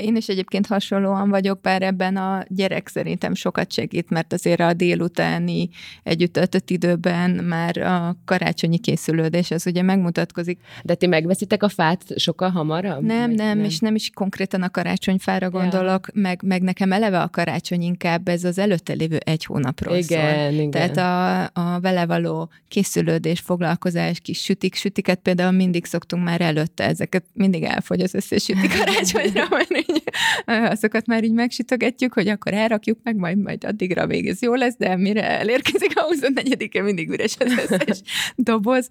[0.00, 4.72] Én is egyébként hasonlóan vagyok, bár ebben a gyerek szerintem sokat segít, mert azért a
[4.72, 5.68] délutáni
[6.02, 10.60] együtt töltött időben már a karácsonyi készülődés, az ugye megmutatkozik.
[10.84, 13.02] De ti megveszitek a fát sokkal hamarabb?
[13.02, 16.20] Nem, nem, nem, és nem is konkrétan a karácsonyfára gondolok, ja.
[16.20, 20.52] meg, meg nekem eleve a karácsony inkább ez az előtte lévő egy hónapról igen, szól.
[20.52, 20.70] Igen.
[20.70, 20.96] Tehát
[21.54, 27.24] a, a vele való készülődés, foglalkozás, kis sütik, sütiket például mindig szoktunk már előtte ezeket,
[27.32, 30.02] mindig elfogy az összes süti karácsonyra, mert így,
[30.44, 34.76] azokat már így megsütögetjük, hogy akkor elrakjuk meg, majd, majd addigra még ez jó lesz,
[34.76, 38.00] de mire elérkezik a 24-e, mindig üres az összes
[38.36, 38.88] doboz.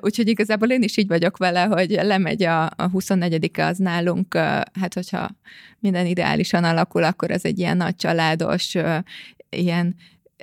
[0.00, 4.34] Úgyhogy igazából én is így vagyok vele, hogy lemegy a, a 24-e az nálunk,
[4.80, 5.30] hát hogyha
[5.78, 8.74] minden ideálisan alakul, akkor ez egy ilyen nagy családos,
[9.50, 9.96] ilyen,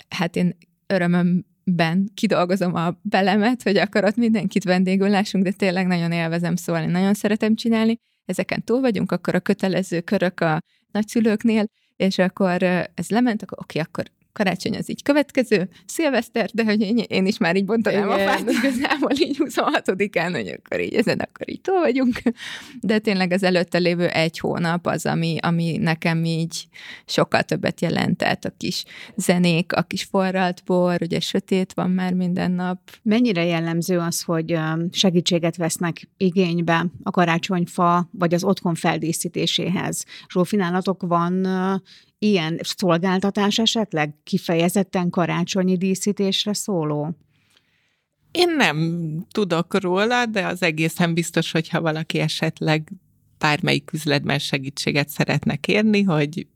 [0.10, 5.88] hát én örömöm ben kidolgozom a belemet, hogy akkor ott mindenkit vendégül lássunk, de tényleg
[5.88, 8.00] nagyon élvezem szólni, nagyon szeretem csinálni.
[8.26, 13.80] Ezeken túl vagyunk, akkor a kötelező körök a nagyszülőknél, és akkor ez lement, akkor oké,
[13.80, 14.06] akkor
[14.38, 18.20] karácsony az így következő, szilveszter, de hogy én, én is már így bontanám Igen.
[18.20, 22.22] a fát igazából így 26-án, hogy akkor így ezen akkor így túl vagyunk.
[22.80, 26.68] De tényleg az előtte lévő egy hónap az, ami, ami nekem így
[27.06, 28.46] sokkal többet jelentett.
[28.46, 28.84] A kis
[29.16, 32.80] zenék, a kis forralt bor, ugye sötét van már minden nap.
[33.02, 34.60] Mennyire jellemző az, hogy
[34.92, 40.06] segítséget vesznek igénybe a karácsonyfa, vagy az otthon feldíszítéséhez?
[40.30, 41.46] Zsófi, nálatok van
[42.20, 47.18] ilyen szolgáltatás esetleg kifejezetten karácsonyi díszítésre szóló?
[48.32, 52.92] Én nem tudok róla, de az egészen biztos, hogyha valaki esetleg
[53.38, 56.48] bármelyik üzletben segítséget szeretne kérni, hogy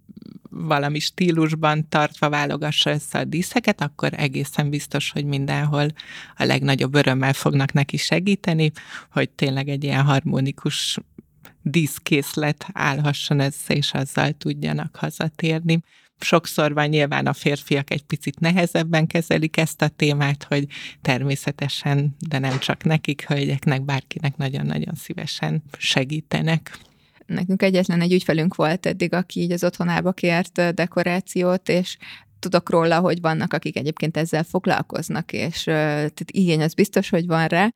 [0.50, 5.88] valami stílusban tartva válogassa össze a díszeket, akkor egészen biztos, hogy mindenhol
[6.38, 8.72] a legnagyobb örömmel fognak neki segíteni,
[9.12, 10.98] hogy tényleg egy ilyen harmonikus
[11.62, 15.80] díszkészlet állhasson össze, és azzal tudjanak hazatérni.
[16.20, 20.68] Sokszor van nyilván a férfiak egy picit nehezebben kezelik ezt a témát, hogy
[21.02, 26.78] természetesen, de nem csak nekik, hölgyeknek, bárkinek nagyon-nagyon szívesen segítenek.
[27.26, 31.98] Nekünk egyetlen egy ügyfelünk volt eddig, aki így az otthonába kért dekorációt, és
[32.40, 37.48] tudok róla, hogy vannak, akik egyébként ezzel foglalkoznak, és tehát igény az biztos, hogy van
[37.48, 37.74] rá,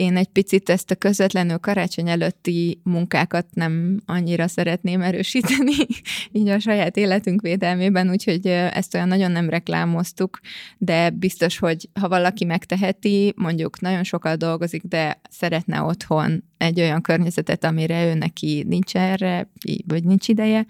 [0.00, 5.74] én egy picit ezt a közvetlenül karácsony előtti munkákat nem annyira szeretném erősíteni,
[6.32, 10.40] így a saját életünk védelmében, úgyhogy ezt olyan nagyon nem reklámoztuk,
[10.78, 17.02] de biztos, hogy ha valaki megteheti, mondjuk nagyon sokat dolgozik, de szeretne otthon egy olyan
[17.02, 19.50] környezetet, amire ő neki nincs erre,
[19.86, 20.66] vagy nincs ideje,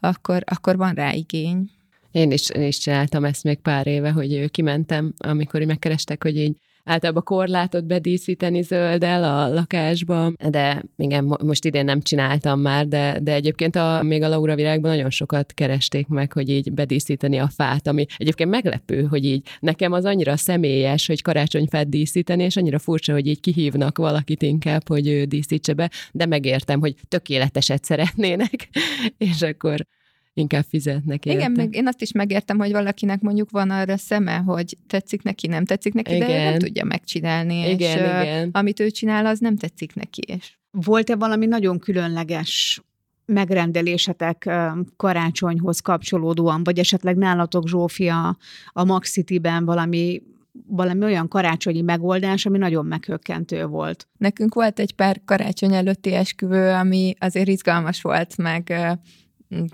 [0.00, 1.70] akkor, akkor van rá igény.
[2.10, 6.56] Én is, én is csináltam ezt még pár éve, hogy kimentem, amikor megkerestek, hogy így
[6.84, 13.32] általában korlátot bedíszíteni zölddel a lakásba, de igen, most idén nem csináltam már, de, de
[13.32, 17.86] egyébként a, még a Laura virágban nagyon sokat keresték meg, hogy így bedíszíteni a fát,
[17.86, 23.12] ami egyébként meglepő, hogy így nekem az annyira személyes, hogy karácsonyfát díszíteni, és annyira furcsa,
[23.12, 28.68] hogy így kihívnak valakit inkább, hogy ő díszítse be, de megértem, hogy tökéleteset szeretnének,
[29.18, 29.86] és akkor
[30.34, 31.38] inkább fizetnek érte.
[31.38, 35.46] Igen, meg én azt is megértem, hogy valakinek mondjuk van arra szeme, hogy tetszik neki,
[35.46, 36.28] nem tetszik neki, igen.
[36.28, 38.48] de nem tudja megcsinálni, igen, és igen.
[38.52, 40.20] amit ő csinál, az nem tetszik neki.
[40.26, 40.52] És...
[40.70, 42.82] Volt-e valami nagyon különleges
[43.26, 44.50] megrendelésetek
[44.96, 48.36] karácsonyhoz kapcsolódóan, vagy esetleg nálatok Zsófia
[48.72, 50.22] a Max City-ben valami
[50.66, 54.08] valami olyan karácsonyi megoldás, ami nagyon meghökkentő volt.
[54.16, 58.74] Nekünk volt egy pár karácsony előtti esküvő, ami azért izgalmas volt, meg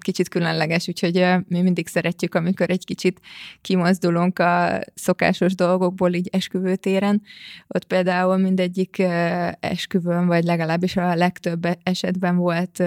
[0.01, 3.21] kicsit különleges, úgyhogy mi mindig szeretjük, amikor egy kicsit
[3.61, 7.23] kimozdulunk a szokásos dolgokból így esküvőtéren.
[7.67, 9.03] Ott például mindegyik
[9.61, 12.83] esküvőn, vagy legalábbis a legtöbb esetben volt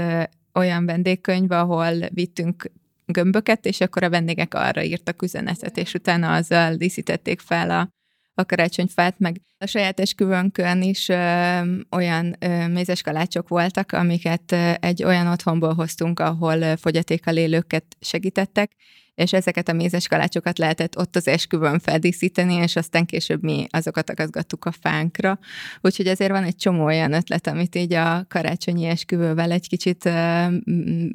[0.54, 2.72] olyan vendégkönyv, ahol vittünk
[3.06, 7.90] gömböket, és akkor a vendégek arra írtak üzenetet, és utána azzal díszítették fel a
[8.34, 11.60] a karácsonyfát, meg a saját esküvőnkön is ö,
[11.92, 17.86] olyan ö, mézes kalácsok voltak, amiket ö, egy olyan otthonból hoztunk, ahol ö, fogyatékkal élőket
[18.00, 18.72] segítettek,
[19.16, 24.10] és ezeket a mézes kalácsokat lehetett ott az esküvőn feldíszíteni, és aztán később mi azokat
[24.10, 25.40] akaszgattuk a fánkra.
[25.82, 30.04] Úgyhogy azért van egy csomó olyan ötlet, amit így a karácsonyi esküvővel egy kicsit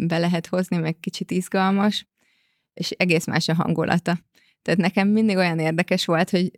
[0.06, 2.06] be lehet hozni, meg kicsit izgalmas,
[2.74, 4.18] és egész más a hangulata.
[4.62, 6.50] Tehát nekem mindig olyan érdekes volt, hogy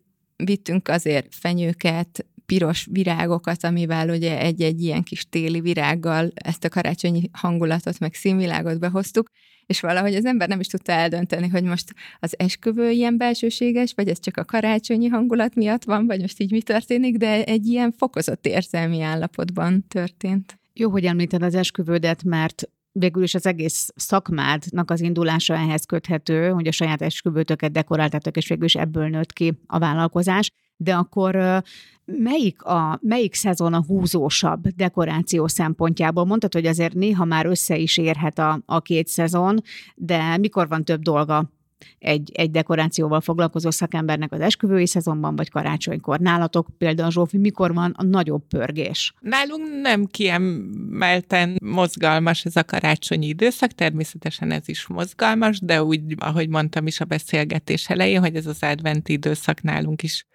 [0.44, 7.30] vittünk azért fenyőket, piros virágokat, amivel ugye egy-egy ilyen kis téli virággal ezt a karácsonyi
[7.32, 9.30] hangulatot, meg színvilágot behoztuk,
[9.66, 14.08] és valahogy az ember nem is tudta eldönteni, hogy most az esküvő ilyen belsőséges, vagy
[14.08, 17.92] ez csak a karácsonyi hangulat miatt van, vagy most így mi történik, de egy ilyen
[17.92, 20.58] fokozott érzelmi állapotban történt.
[20.72, 26.48] Jó, hogy említed az esküvődet, mert végül is az egész szakmádnak az indulása ehhez köthető,
[26.48, 30.50] hogy a saját esküvőtöket dekoráltatok, és végül is ebből nőtt ki a vállalkozás.
[30.76, 31.62] De akkor
[32.04, 36.24] melyik, a, melyik szezon a húzósabb dekoráció szempontjából?
[36.24, 39.60] Mondtad, hogy azért néha már össze is érhet a, a két szezon,
[39.94, 41.50] de mikor van több dolga
[41.98, 46.18] egy, egy dekorációval foglalkozó szakembernek az esküvői szezonban, vagy karácsonykor.
[46.18, 49.14] Nálatok például, Zsófi, mikor van a nagyobb pörgés?
[49.20, 56.48] Nálunk nem kiemelten mozgalmas ez a karácsonyi időszak, természetesen ez is mozgalmas, de úgy, ahogy
[56.48, 60.26] mondtam is a beszélgetés elején, hogy ez az adventi időszak nálunk is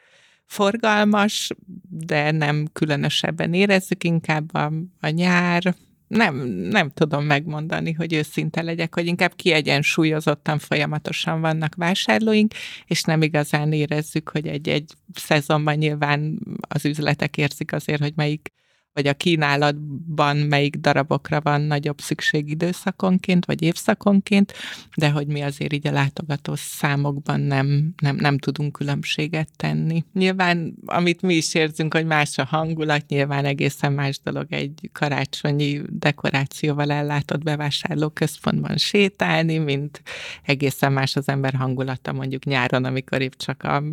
[0.45, 1.51] forgalmas,
[1.89, 5.75] de nem különösebben érezzük, inkább a, a nyár,
[6.15, 12.53] nem, nem tudom megmondani, hogy őszinte legyek, hogy inkább kiegyensúlyozottan folyamatosan vannak vásárlóink,
[12.85, 18.51] és nem igazán érezzük, hogy egy-egy szezonban nyilván az üzletek érzik azért, hogy melyik
[18.95, 24.53] vagy a kínálatban melyik darabokra van nagyobb szükség időszakonként, vagy évszakonként,
[24.95, 30.03] de hogy mi azért így a látogató számokban nem, nem, nem tudunk különbséget tenni.
[30.13, 35.81] Nyilván, amit mi is érzünk, hogy más a hangulat, nyilván egészen más dolog egy karácsonyi
[35.89, 40.01] dekorációval ellátott bevásárlóközpontban sétálni, mint
[40.43, 43.83] egészen más az ember hangulata mondjuk nyáron, amikor épp csak a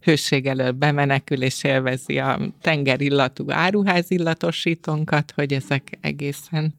[0.00, 6.74] hőség elől bemenekül és élvezi a tengerillatú áruház illatos tudatosítónkat, hogy ezek egészen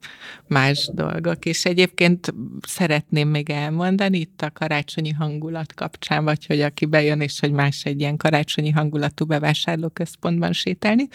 [0.46, 1.44] más dolgok.
[1.44, 2.34] És egyébként
[2.66, 7.84] szeretném még elmondani itt a karácsonyi hangulat kapcsán, vagy hogy aki bejön, és hogy más
[7.84, 11.08] egy ilyen karácsonyi hangulatú bevásárlóközpontban sétálni,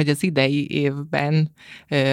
[0.00, 1.50] hogy az idei évben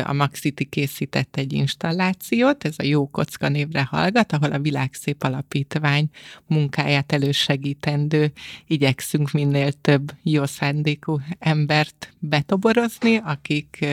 [0.03, 6.09] a Maxiti készített egy installációt, ez a Jó Kocka névre hallgat, ahol a Világszép Alapítvány
[6.47, 8.31] munkáját elősegítendő
[8.67, 13.85] igyekszünk minél több jó szándékú embert betoborozni, akik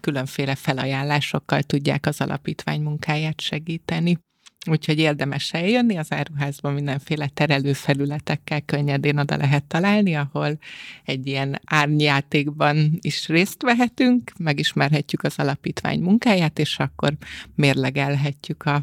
[0.00, 4.18] különféle felajánlásokkal tudják az alapítvány munkáját segíteni.
[4.66, 10.58] Úgyhogy érdemes eljönni, az áruházban mindenféle terelőfelületekkel könnyedén oda lehet találni, ahol
[11.04, 17.12] egy ilyen árnyjátékban is részt vehetünk, megismerhetjük az alapítvány munkáját, és akkor
[17.54, 18.82] mérlegelhetjük a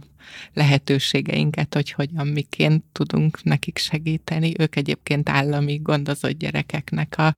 [0.53, 4.53] lehetőségeinket, hogy hogyan, miként tudunk nekik segíteni.
[4.59, 7.33] Ők egyébként állami gondozott gyerekeknek a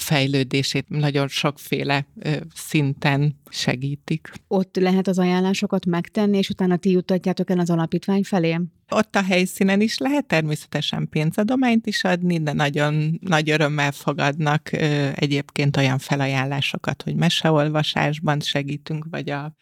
[0.00, 2.06] fejlődését nagyon sokféle
[2.54, 4.32] szinten segítik.
[4.48, 8.60] Ott lehet az ajánlásokat megtenni, és utána ti jutatjátok el az alapítvány felé?
[8.88, 14.72] Ott a helyszínen is lehet természetesen pénzadományt is adni, de nagyon nagy örömmel fogadnak
[15.14, 19.54] egyébként olyan felajánlásokat, hogy meseolvasásban segítünk, vagy a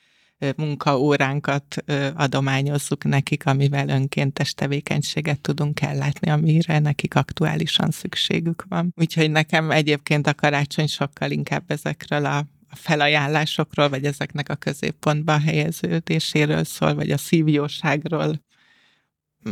[0.56, 8.92] munkaóránkat adományozzuk nekik, amivel önkéntes tevékenységet tudunk ellátni, amire nekik aktuálisan szükségük van.
[8.96, 15.38] Úgyhogy nekem egyébként a karácsony sokkal inkább ezekről a a felajánlásokról, vagy ezeknek a középpontba
[15.38, 18.42] helyeződéséről szól, vagy a szívjóságról,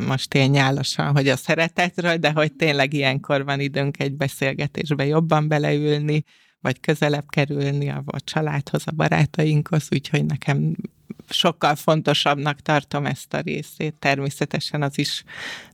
[0.06, 5.48] most én nyálasan, hogy a szeretetről, de hogy tényleg ilyenkor van időnk egy beszélgetésbe jobban
[5.48, 6.24] beleülni,
[6.66, 10.76] vagy közelebb kerülni a, a családhoz, a barátainkhoz, úgyhogy nekem
[11.28, 13.94] sokkal fontosabbnak tartom ezt a részét.
[13.94, 15.24] Természetesen az is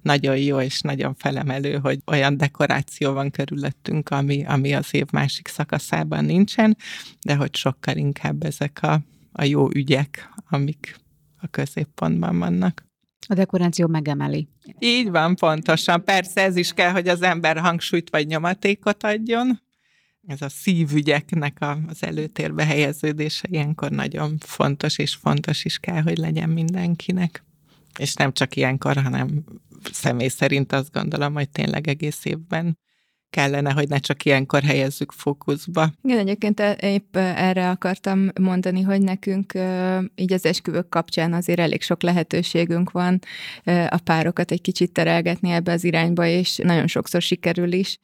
[0.02, 5.48] nagyon jó és nagyon felemelő, hogy olyan dekoráció van körülöttünk, ami, ami az év másik
[5.48, 6.76] szakaszában nincsen,
[7.22, 9.00] de hogy sokkal inkább ezek a,
[9.32, 10.96] a jó ügyek, amik
[11.40, 12.84] a középpontban vannak.
[13.28, 14.48] A dekoráció megemeli.
[14.78, 16.04] Így van, pontosan.
[16.04, 19.60] Persze ez is kell, hogy az ember hangsúlyt vagy nyomatékot adjon,
[20.26, 26.18] ez a szívügyeknek a, az előtérbe helyeződése ilyenkor nagyon fontos, és fontos is kell, hogy
[26.18, 27.44] legyen mindenkinek.
[27.98, 29.44] És nem csak ilyenkor, hanem
[29.92, 32.78] személy szerint azt gondolom, hogy tényleg egész évben
[33.30, 35.92] kellene, hogy ne csak ilyenkor helyezzük fókuszba.
[36.02, 39.52] Igen, egyébként e, épp erre akartam mondani, hogy nekünk
[40.14, 43.18] így az esküvők kapcsán azért elég sok lehetőségünk van
[43.88, 47.98] a párokat egy kicsit terelgetni ebbe az irányba, és nagyon sokszor sikerül is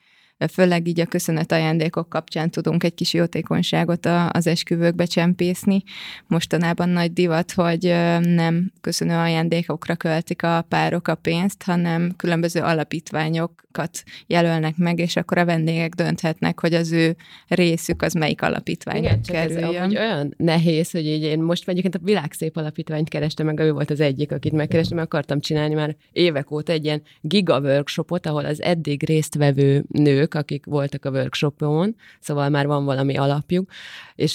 [0.46, 5.82] főleg így a köszönet ajándékok kapcsán tudunk egy kis jótékonyságot az esküvőkbe csempészni.
[6.26, 7.82] Mostanában nagy divat, hogy
[8.20, 15.38] nem köszönő ajándékokra költik a párok a pénzt, hanem különböző alapítványokat jelölnek meg, és akkor
[15.38, 17.16] a vendégek dönthetnek, hogy az ő
[17.48, 19.82] részük az melyik alapítványra Igen, kerüljön.
[19.82, 23.90] Ez olyan nehéz, hogy így én most egyébként a világszép alapítványt kerestem meg, ő volt
[23.90, 28.44] az egyik, akit megkerestem, mert akartam csinálni már évek óta egy ilyen giga workshopot, ahol
[28.44, 33.70] az eddig résztvevő nők, akik voltak a workshopon, szóval már van valami alapjuk,
[34.14, 34.34] és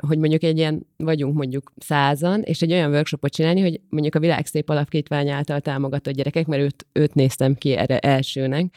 [0.00, 4.18] hogy mondjuk egy ilyen, vagyunk mondjuk százan, és egy olyan workshopot csinálni, hogy mondjuk a
[4.18, 8.74] világszép alapítvány által támogatott gyerekek, mert őt, őt néztem ki erre elsőnek,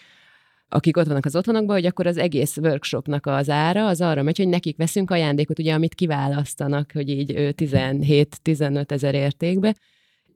[0.70, 4.38] akik ott vannak az otthonokban, hogy akkor az egész workshopnak az ára az arra megy,
[4.38, 9.76] hogy nekik veszünk ajándékot, ugye, amit kiválasztanak, hogy így 17-15 ezer értékbe,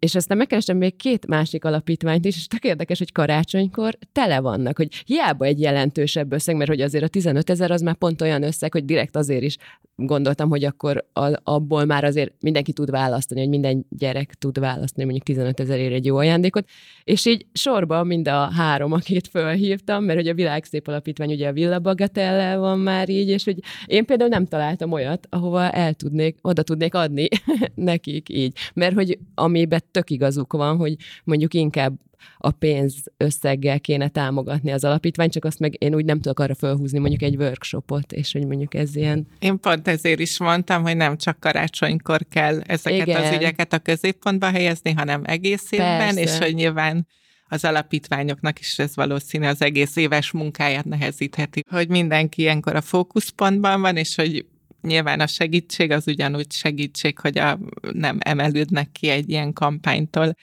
[0.01, 4.77] és aztán megkerestem még két másik alapítványt is, és tök érdekes, hogy karácsonykor tele vannak,
[4.77, 8.43] hogy hiába egy jelentősebb összeg, mert hogy azért a 15 ezer az már pont olyan
[8.43, 9.57] összeg, hogy direkt azért is
[10.05, 11.05] gondoltam, hogy akkor
[11.43, 16.05] abból már azért mindenki tud választani, hogy minden gyerek tud választani mondjuk 15 ezerért egy
[16.05, 16.69] jó ajándékot,
[17.03, 21.53] és így sorba mind a három, akit fölhívtam, mert hogy a Világszép Alapítvány ugye a
[21.53, 26.37] Villa Bagatelle van már így, és hogy én például nem találtam olyat, ahova el tudnék,
[26.41, 27.27] oda tudnék adni
[27.75, 31.93] nekik így, mert hogy amiben tök igazuk van, hogy mondjuk inkább
[32.37, 36.55] a pénz összeggel kéne támogatni az alapítványt, csak azt meg én úgy nem tudok arra
[36.55, 39.27] felhúzni mondjuk egy workshopot, és hogy mondjuk ez ilyen...
[39.39, 43.23] Én pont ezért is mondtam, hogy nem csak karácsonykor kell ezeket Igen.
[43.23, 46.21] az ügyeket a középpontba helyezni, hanem egész évben, Persze.
[46.21, 47.07] és hogy nyilván
[47.47, 53.81] az alapítványoknak is ez valószínű az egész éves munkáját nehezítheti, hogy mindenki ilyenkor a fókuszpontban
[53.81, 54.45] van, és hogy
[54.81, 57.59] nyilván a segítség az ugyanúgy segítség, hogy a,
[57.91, 60.35] nem emelődnek ki egy ilyen kampánytól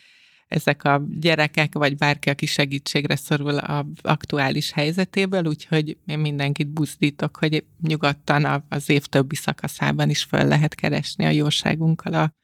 [0.49, 7.36] ezek a gyerekek, vagy bárki, aki segítségre szorul a aktuális helyzetéből, úgyhogy én mindenkit buzdítok,
[7.36, 12.36] hogy nyugodtan az év többi szakaszában is föl lehet keresni a jóságunkkal a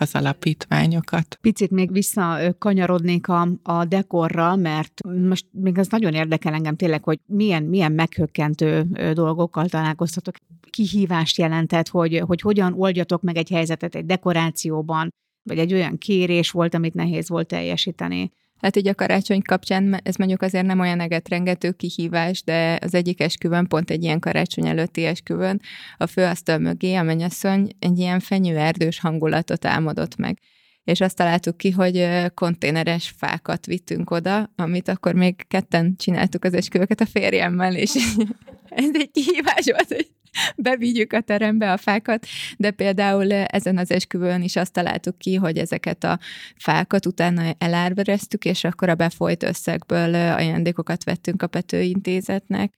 [0.00, 1.38] az alapítványokat.
[1.40, 7.18] Picit még visszakanyarodnék a, a dekorra, mert most még az nagyon érdekel engem tényleg, hogy
[7.26, 10.34] milyen, milyen meghökkentő dolgokkal találkoztatok.
[10.70, 15.08] Kihívást jelentett, hogy, hogy hogyan oldjatok meg egy helyzetet egy dekorációban,
[15.42, 18.32] vagy egy olyan kérés volt, amit nehéz volt teljesíteni.
[18.58, 23.20] Hát így a karácsony kapcsán ez mondjuk azért nem olyan egetrengető kihívás, de az egyik
[23.20, 25.60] esküvőn, pont egy ilyen karácsony előtti esküvőn,
[25.96, 30.38] a főasztal mögé a mennyasszony egy ilyen fenyőerdős hangulatot álmodott meg
[30.84, 36.54] és azt találtuk ki, hogy konténeres fákat vittünk oda, amit akkor még ketten csináltuk az
[36.54, 37.94] esküvőket a férjemmel, és
[38.68, 40.08] ez egy kihívás volt, hogy
[40.56, 42.26] bevigyük a terembe a fákat,
[42.56, 46.18] de például ezen az esküvőn is azt találtuk ki, hogy ezeket a
[46.56, 52.72] fákat utána elárvereztük, és akkor a befolyt összegből ajándékokat vettünk a Petőintézetnek,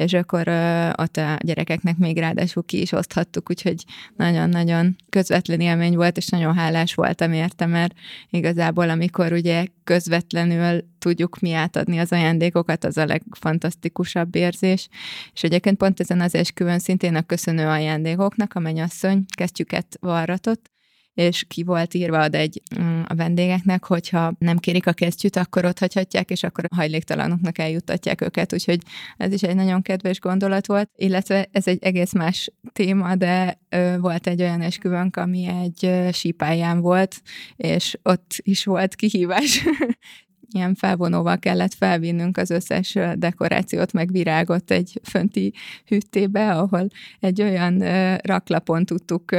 [0.00, 0.48] és akkor
[0.96, 3.84] ott a gyerekeknek még ráadásul ki is oszthattuk, úgyhogy
[4.16, 7.94] nagyon-nagyon közvetlen élmény volt, és nagyon hálás voltam érte, mert
[8.30, 14.88] igazából amikor ugye közvetlenül tudjuk mi átadni az ajándékokat, az a legfantasztikusabb érzés.
[15.32, 20.70] És egyébként pont ezen az esküvőn szintén a köszönő ajándékoknak a mennyasszony kesztyüket varratott,
[21.14, 25.64] és ki volt írva ad egy mm, a vendégeknek, hogyha nem kérik a kesztyűt, akkor
[25.64, 28.80] ott hagyhatják, és akkor a hajléktalanoknak eljuttatják őket, úgyhogy
[29.16, 33.96] ez is egy nagyon kedves gondolat volt, illetve ez egy egész más téma, de ö,
[33.98, 37.22] volt egy olyan esküvőnk, ami egy ö, sípályán volt,
[37.56, 39.62] és ott is volt kihívás
[40.52, 45.52] ilyen felvonóval kellett felvinnünk az összes dekorációt, meg virágot egy fönti
[45.86, 46.88] hűtébe, ahol
[47.20, 47.78] egy olyan
[48.18, 49.30] raklapon tudtuk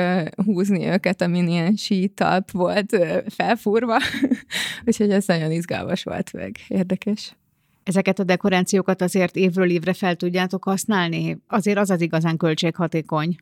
[0.46, 2.98] húzni őket, amin ilyen sítalp volt
[3.28, 3.98] felfúrva,
[4.86, 7.36] úgyhogy ez nagyon izgalmas volt meg, érdekes.
[7.84, 11.42] Ezeket a dekorációkat azért évről évre fel tudjátok használni?
[11.48, 13.36] Azért az az igazán költséghatékony.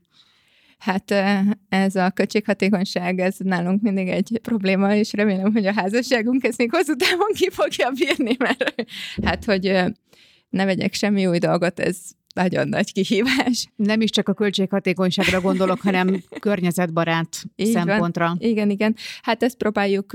[0.80, 1.12] Hát
[1.70, 6.72] ez a költséghatékonyság, ez nálunk mindig egy probléma, és remélem, hogy a házasságunk ezt még
[6.72, 8.74] hosszú távon ki fogja bírni, mert
[9.24, 9.84] hát, hogy
[10.50, 11.98] ne vegyek semmi új dolgot, ez
[12.34, 13.68] nagyon nagy kihívás.
[13.76, 18.28] Nem is csak a költséghatékonyságra gondolok, hanem környezetbarát Így szempontra.
[18.28, 18.38] Van.
[18.40, 18.96] Igen, igen.
[19.22, 20.12] Hát ezt próbáljuk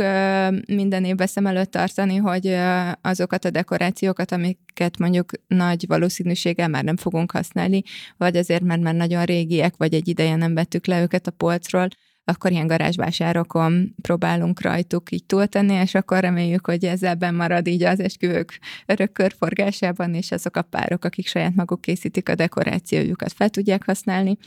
[0.68, 2.56] minden évben szem előtt tartani, hogy
[3.00, 7.82] azokat a dekorációkat, amiket mondjuk nagy valószínűséggel már nem fogunk használni,
[8.16, 11.88] vagy azért, mert már nagyon régiek, vagy egy ideje nem vettük le őket a polcról,
[12.24, 17.82] akkor ilyen garázsvásárokon próbálunk rajtuk így túltenni, és akkor reméljük, hogy ez ebben marad így
[17.82, 23.48] az esküvők örök körforgásában, és azok a párok, akik saját maguk készítik a dekorációjukat, fel
[23.48, 24.38] tudják használni,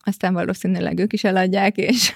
[0.00, 2.14] aztán valószínűleg ők is eladják, és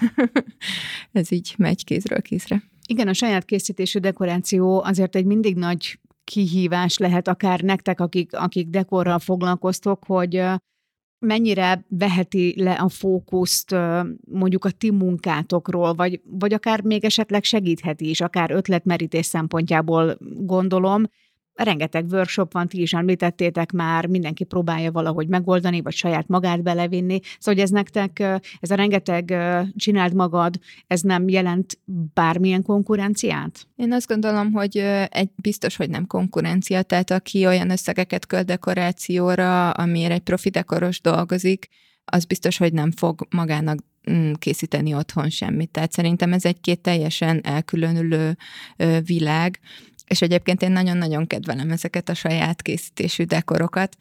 [1.12, 2.62] ez így megy kézről kézre.
[2.86, 8.68] Igen, a saját készítésű dekoráció azért egy mindig nagy kihívás lehet akár nektek, akik, akik
[8.68, 10.42] dekorral foglalkoztok, hogy
[11.18, 13.74] mennyire veheti le a fókuszt
[14.30, 21.04] mondjuk a ti munkátokról, vagy, vagy akár még esetleg segítheti is, akár ötletmerítés szempontjából gondolom,
[21.64, 27.20] rengeteg workshop van, ti is említettétek már, mindenki próbálja valahogy megoldani, vagy saját magát belevinni.
[27.38, 28.18] Szóval, hogy ez nektek,
[28.60, 29.34] ez a rengeteg
[29.76, 30.54] csináld magad,
[30.86, 31.78] ez nem jelent
[32.14, 33.66] bármilyen konkurenciát?
[33.76, 34.76] Én azt gondolom, hogy
[35.08, 41.00] egy biztos, hogy nem konkurencia, tehát aki olyan összegeket költ dekorációra, amiért egy profi dekoros
[41.00, 41.68] dolgozik,
[42.04, 43.78] az biztos, hogy nem fog magának
[44.10, 45.70] mm, készíteni otthon semmit.
[45.70, 48.36] Tehát szerintem ez egy-két teljesen elkülönülő
[49.04, 49.60] világ,
[50.06, 53.96] és egyébként én nagyon-nagyon kedvelem ezeket a saját készítésű dekorokat,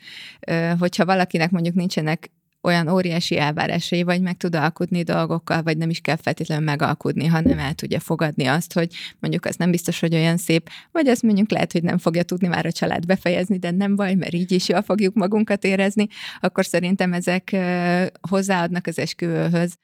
[0.79, 2.29] hogyha valakinek mondjuk nincsenek
[2.65, 7.59] olyan óriási elvárásai, vagy meg tud alkudni dolgokkal, vagy nem is kell feltétlenül megalkudni, hanem
[7.59, 11.51] el tudja fogadni azt, hogy mondjuk az nem biztos, hogy olyan szép, vagy azt mondjuk
[11.51, 14.69] lehet, hogy nem fogja tudni már a család befejezni, de nem baj, mert így is
[14.69, 16.07] jól fogjuk magunkat érezni,
[16.39, 17.55] akkor szerintem ezek
[18.29, 19.77] hozzáadnak az esküvőhöz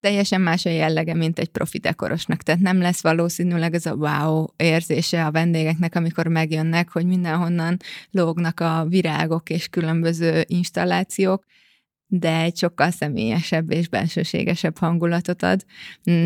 [0.00, 2.42] teljesen más a jellege, mint egy profi dekorosnak.
[2.42, 7.76] Tehát nem lesz valószínűleg ez a wow érzése a vendégeknek, amikor megjönnek, hogy mindenhonnan
[8.10, 11.44] lógnak a virágok és különböző installációk,
[12.06, 15.64] de egy sokkal személyesebb és belsőségesebb hangulatot ad.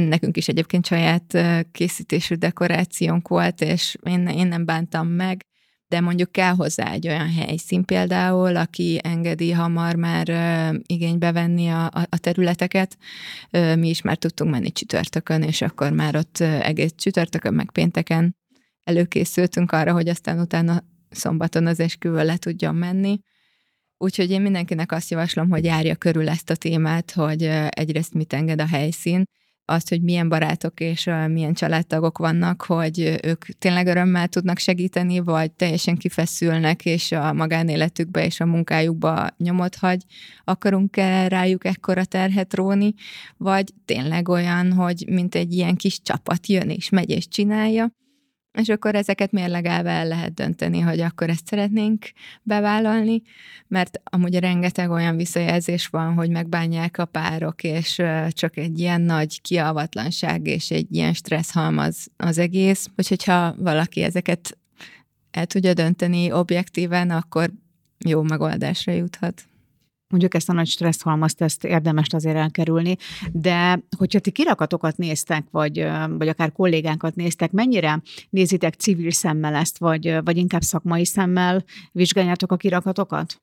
[0.09, 1.39] Nekünk is egyébként saját
[1.73, 5.47] készítésű dekorációnk volt, és én, én nem bántam meg
[5.93, 10.29] de mondjuk kell hozzá egy olyan helyszín például, aki engedi hamar már
[10.87, 12.99] igénybe venni a, a területeket.
[13.51, 18.37] Mi is már tudtunk menni csütörtökön, és akkor már ott egész csütörtökön, meg pénteken
[18.85, 23.21] előkészültünk arra, hogy aztán utána szombaton az esküvő le tudjon menni.
[23.99, 28.61] Úgyhogy én mindenkinek azt javaslom, hogy járja körül ezt a témát, hogy egyrészt mit enged
[28.61, 29.25] a helyszín,
[29.65, 35.53] azt, hogy milyen barátok és milyen családtagok vannak, hogy ők tényleg örömmel tudnak segíteni, vagy
[35.53, 40.03] teljesen kifeszülnek, és a magánéletükbe és a munkájukba nyomot hagy,
[40.45, 42.95] akarunk-e rájuk ekkora terhet róni,
[43.37, 47.91] vagy tényleg olyan, hogy mint egy ilyen kis csapat jön és megy és csinálja,
[48.53, 52.07] és akkor ezeket mérlegelve el lehet dönteni, hogy akkor ezt szeretnénk
[52.43, 53.23] bevállalni,
[53.67, 59.41] mert amúgy rengeteg olyan visszajelzés van, hogy megbánják a párok, és csak egy ilyen nagy
[59.41, 64.59] kiavatlanság és egy ilyen stressz halmaz az egész, úgyhogy ha valaki ezeket
[65.31, 67.51] el tudja dönteni objektíven, akkor
[68.05, 69.45] jó megoldásra juthat
[70.13, 72.97] mondjuk ezt a nagy stresszhalmazt, ezt érdemes azért elkerülni,
[73.33, 75.87] de hogyha ti kirakatokat néztek, vagy,
[76.19, 82.53] vagy akár kollégánkat néztek, mennyire nézitek civil szemmel ezt, vagy, vagy inkább szakmai szemmel vizsgáljátok
[82.53, 83.41] a kirakatokat?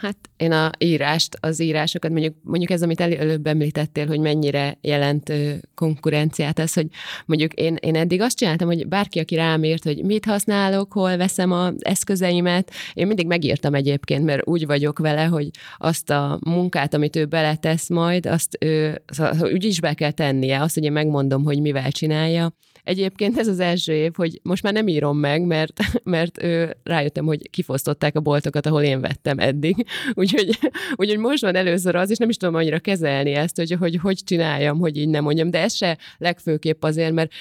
[0.00, 5.32] Hát én a írást, az írásokat, mondjuk, mondjuk ez, amit előbb említettél, hogy mennyire jelent
[5.74, 6.86] konkurenciát, ez, hogy
[7.26, 11.16] mondjuk én, én eddig azt csináltam, hogy bárki, aki rám írt, hogy mit használok, hol
[11.16, 16.94] veszem az eszközeimet, én mindig megírtam egyébként, mert úgy vagyok vele, hogy azt a munkát,
[16.94, 20.92] amit ő beletesz majd, azt ő, szóval, úgy is be kell tennie, azt, hogy én
[20.92, 22.52] megmondom, hogy mivel csinálja,
[22.84, 27.24] Egyébként ez az első év, hogy most már nem írom meg, mert, mert ő, rájöttem,
[27.24, 29.86] hogy kifosztották a boltokat, ahol én vettem eddig.
[30.14, 30.58] Úgyhogy,
[30.94, 34.18] úgyhogy most van először az, és nem is tudom annyira kezelni ezt, hogy, hogy hogy
[34.24, 37.32] csináljam, hogy így nem mondjam, de ez se legfőképp azért, mert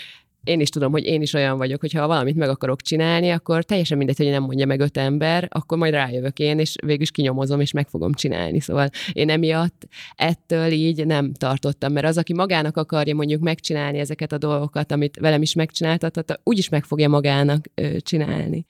[0.43, 3.63] én is tudom, hogy én is olyan vagyok, hogy ha valamit meg akarok csinálni, akkor
[3.63, 7.11] teljesen mindegy, hogy nem mondja meg öt ember, akkor majd rájövök én, és végül is
[7.11, 8.59] kinyomozom, és meg fogom csinálni.
[8.59, 14.31] Szóval én emiatt ettől így nem tartottam, mert az, aki magának akarja mondjuk megcsinálni ezeket
[14.31, 17.65] a dolgokat, amit velem is megcsináltatott, úgyis meg fogja magának
[17.99, 18.65] csinálni.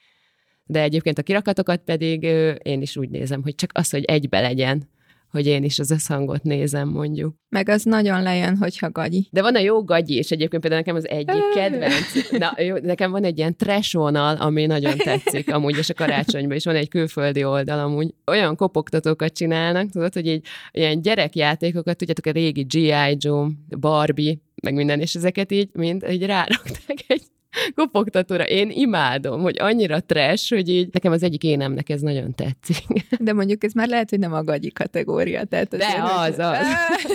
[0.66, 2.24] De egyébként a kirakatokat pedig
[2.64, 4.90] én is úgy nézem, hogy csak az, hogy egybe legyen,
[5.34, 7.36] hogy én is az összhangot nézem, mondjuk.
[7.50, 9.28] Meg az nagyon lejön, hogyha gagyi.
[9.32, 12.30] De van a jó gagyi, és egyébként például nekem az egyik kedvenc.
[12.32, 16.56] Na, jó, nekem van egy ilyen trash vonal, ami nagyon tetszik, amúgy, és a karácsonyban
[16.56, 22.26] is van egy külföldi oldal, amúgy olyan kopogtatókat csinálnak, tudod, hogy így ilyen gyerekjátékokat, tudjátok,
[22.26, 23.18] a régi G.I.
[23.18, 23.48] Joe,
[23.80, 27.24] Barbie, meg minden, és ezeket így mind így rárakták egy
[27.76, 28.44] kopogtatóra.
[28.44, 32.86] Én imádom, hogy annyira trash, hogy így nekem az egyik énemnek ez nagyon tetszik.
[33.20, 35.44] De mondjuk ez már lehet, hogy nem a gagyi kategória.
[35.44, 36.68] Tehát De az, az.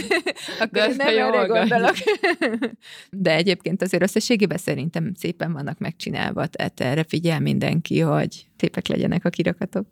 [0.60, 1.94] Akkor De nem erre gondolok.
[3.10, 9.24] De egyébként azért összességében szerintem szépen vannak megcsinálva, tehát erre figyel mindenki, hogy szépek legyenek
[9.24, 9.86] a kirakatok.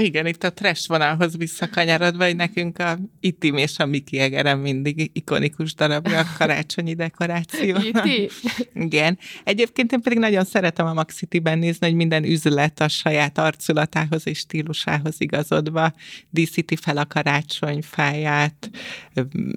[0.00, 5.10] Igen, itt a trash vonalhoz visszakanyarodva, hogy nekünk a Itim és a Miki Egerem mindig
[5.12, 7.76] ikonikus darabja a karácsonyi dekoráció.
[7.76, 8.28] Iti?
[8.74, 9.18] Igen.
[9.44, 14.26] Egyébként én pedig nagyon szeretem a Max City-ben nézni, hogy minden üzlet a saját arculatához
[14.26, 15.92] és stílusához igazodva
[16.30, 18.70] díszíti fel a karácsonyfáját,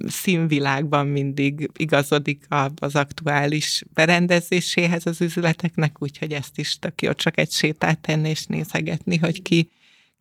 [0.08, 7.52] színvilágban mindig igazodik az aktuális berendezéséhez az üzleteknek, úgyhogy ezt is tök jó, csak egy
[7.52, 9.70] sétát tenni és nézegetni, hogy ki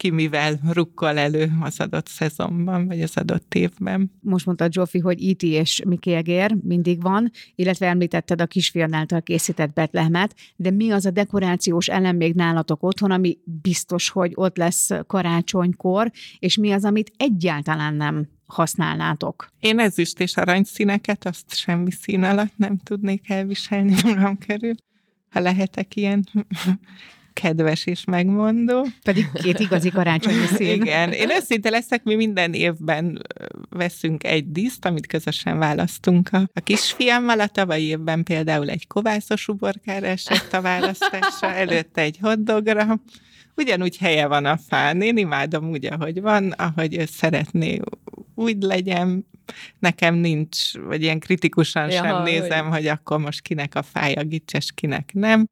[0.00, 4.12] ki mivel rukkol elő az adott szezonban, vagy az adott évben.
[4.20, 9.22] Most mondta Zsófi, hogy IT és Miki Egér mindig van, illetve említetted a kisfiam által
[9.22, 14.56] készített Betlehmet, de mi az a dekorációs elem még nálatok otthon, ami biztos, hogy ott
[14.56, 19.48] lesz karácsonykor, és mi az, amit egyáltalán nem használnátok?
[19.58, 24.74] Én ezüst és aranyszíneket, azt semmi szín alatt nem tudnék elviselni magam körül
[25.30, 26.24] ha lehetek ilyen
[27.32, 28.86] kedves és megmondó.
[29.02, 30.82] Pedig két igazi karácsonyi szín.
[30.82, 33.22] Igen, én őszinte leszek, mi minden évben
[33.68, 37.40] veszünk egy díszt, amit közösen választunk a, a kisfiammal.
[37.40, 43.00] A tavalyi évben például egy kovászos uborkára esett a választása, előtte egy hoddogra.
[43.56, 47.80] Ugyanúgy helye van a fán, én imádom úgy, ahogy van, ahogy ő szeretné,
[48.34, 49.26] úgy legyen,
[49.78, 52.76] nekem nincs, vagy ilyen kritikusan ja, sem nézem, hogy...
[52.76, 55.46] hogy akkor most kinek a fája gicses, kinek nem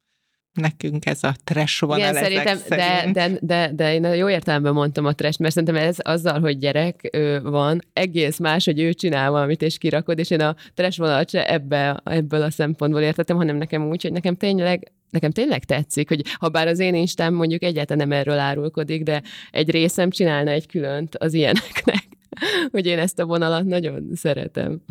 [0.53, 5.05] nekünk ez a trash van Igen, szerintem, de, de, de, de én jó értelemben mondtam
[5.05, 9.31] a trash, mert szerintem ez azzal, hogy gyerek ő, van, egész más, hogy ő csinál
[9.31, 13.55] valamit és kirakod, és én a trash vonalat se ebbe, ebből a szempontból értettem, hanem
[13.55, 17.63] nekem úgy, hogy nekem tényleg nekem tényleg tetszik, hogy ha bár az én instám mondjuk
[17.63, 19.21] egyáltalán nem erről árulkodik, de
[19.51, 22.07] egy részem csinálna egy különt az ilyeneknek,
[22.71, 24.81] hogy én ezt a vonalat nagyon szeretem.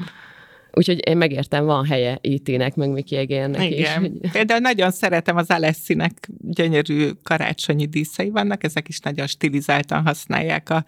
[0.79, 4.19] Úgyhogy én megértem, van helye IT-nek, meg Miki Egérnek Igen.
[4.23, 4.31] is.
[4.31, 10.85] Például nagyon szeretem az Alessinek gyönyörű karácsonyi díszei vannak, ezek is nagyon stilizáltan használják a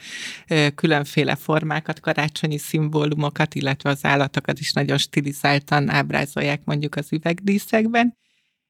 [0.75, 8.19] különféle formákat, karácsonyi szimbólumokat, illetve az állatokat is nagyon stilizáltan ábrázolják mondjuk az üvegdíszekben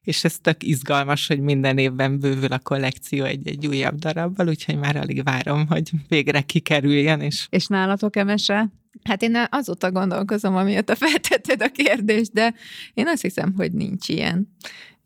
[0.02, 4.96] és ez tök izgalmas, hogy minden évben bővül a kollekció egy-egy újabb darabbal, úgyhogy már
[4.96, 7.20] alig várom, hogy végre kikerüljen.
[7.20, 8.70] És, és nálatok, Emese?
[9.02, 12.54] Hát én azóta gondolkozom, amióta feltetted a kérdést, de
[12.94, 14.54] én azt hiszem, hogy nincs ilyen.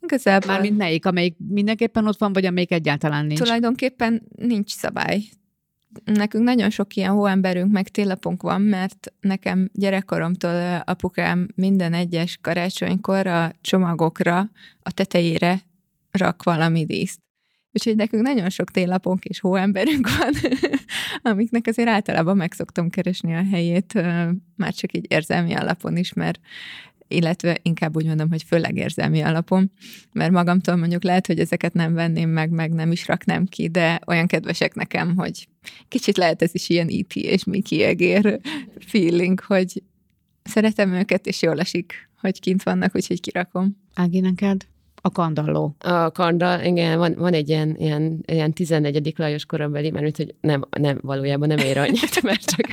[0.01, 0.53] Igazából...
[0.53, 3.41] Mármint melyik, amelyik mindenképpen ott van, vagy amelyik egyáltalán nincs?
[3.41, 5.23] Tulajdonképpen nincs szabály.
[6.05, 13.27] Nekünk nagyon sok ilyen hóemberünk, meg télapunk van, mert nekem gyerekkoromtól apukám minden egyes karácsonykor
[13.27, 14.51] a csomagokra,
[14.83, 15.61] a tetejére
[16.11, 17.24] rak valami díszt.
[17.77, 20.33] Úgyhogy nekünk nagyon sok télapunk és hóemberünk van,
[21.33, 23.93] amiknek azért általában meg szoktam keresni a helyét,
[24.57, 26.41] már csak így érzelmi alapon is, mert
[27.09, 29.71] illetve inkább úgy mondom, hogy főleg érzelmi alapon,
[30.13, 34.01] mert magamtól mondjuk lehet, hogy ezeket nem venném meg, meg nem is raknám ki, de
[34.07, 35.49] olyan kedvesek nekem, hogy
[35.89, 37.15] kicsit lehet ez is ilyen E.T.
[37.15, 38.41] és Mickey egér
[38.79, 39.83] feeling, hogy
[40.43, 43.77] szeretem őket, és jól esik, hogy kint vannak, úgyhogy kirakom.
[43.95, 44.67] Ági, neked?
[45.07, 45.77] A kandalló.
[45.79, 49.13] A kanda, igen, van, van egy ilyen, ilyen, ilyen 14.
[49.17, 52.73] Lajos korabeli, mert hogy nem, nem, valójában nem ér annyit, mert csak,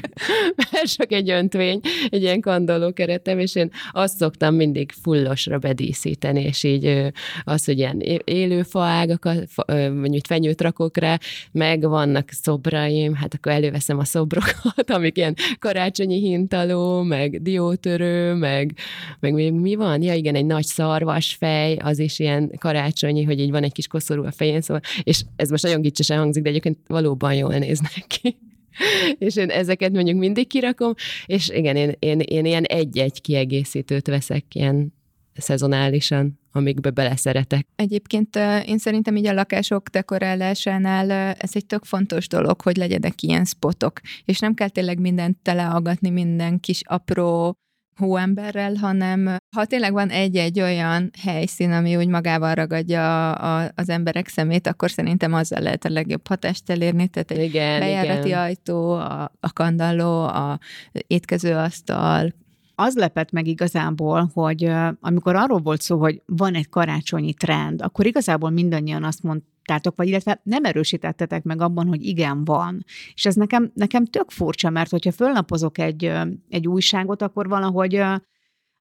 [0.72, 1.80] mert csak egy öntvény,
[2.10, 7.12] egy ilyen kandalló keretem, és én azt szoktam mindig fullosra bedíszíteni, és így
[7.44, 9.46] az, hogy ilyen élő faágakat,
[9.94, 11.20] mondjuk fenyőt rakok rá,
[11.52, 18.74] meg vannak szobraim, hát akkor előveszem a szobrokat, amik ilyen karácsonyi hintaló, meg diótörő, meg,
[19.20, 20.02] meg még mi van?
[20.02, 24.26] Ja igen, egy nagy szarvasfej, az is ilyen karácsonyi, hogy így van egy kis koszorú
[24.26, 28.38] a fején, szóval, és ez most nagyon gicsesen hangzik, de egyébként valóban jól néznek ki.
[29.28, 30.94] és én ezeket mondjuk mindig kirakom,
[31.26, 34.94] és igen, én, én, én ilyen egy-egy kiegészítőt veszek ilyen
[35.34, 37.68] szezonálisan, amikbe beleszeretek.
[37.76, 43.46] Egyébként én szerintem így a lakások dekorálásánál ez egy tök fontos dolog, hogy legyenek ilyen
[43.46, 47.56] spotok, és nem kell tényleg mindent teleagatni, minden kis apró
[48.02, 53.90] hóemberrel, hanem ha tényleg van egy-egy olyan helyszín, ami úgy magával ragadja a, a, az
[53.90, 58.40] emberek szemét, akkor szerintem azzal lehet a legjobb hatást elérni, tehát egy igen, bejárati igen.
[58.40, 60.60] ajtó, a, a kandalló, a
[60.92, 62.34] étkezőasztal,
[62.76, 68.06] az lepett meg igazából, hogy amikor arról volt szó, hogy van egy karácsonyi trend, akkor
[68.06, 69.24] igazából mindannyian azt
[69.72, 72.86] mondtátok, vagy illetve nem erősítettetek meg abban, hogy igen, van.
[73.14, 76.12] És ez nekem, nekem tök furcsa, mert hogyha fölnapozok egy,
[76.50, 78.04] egy újságot, akkor valahogy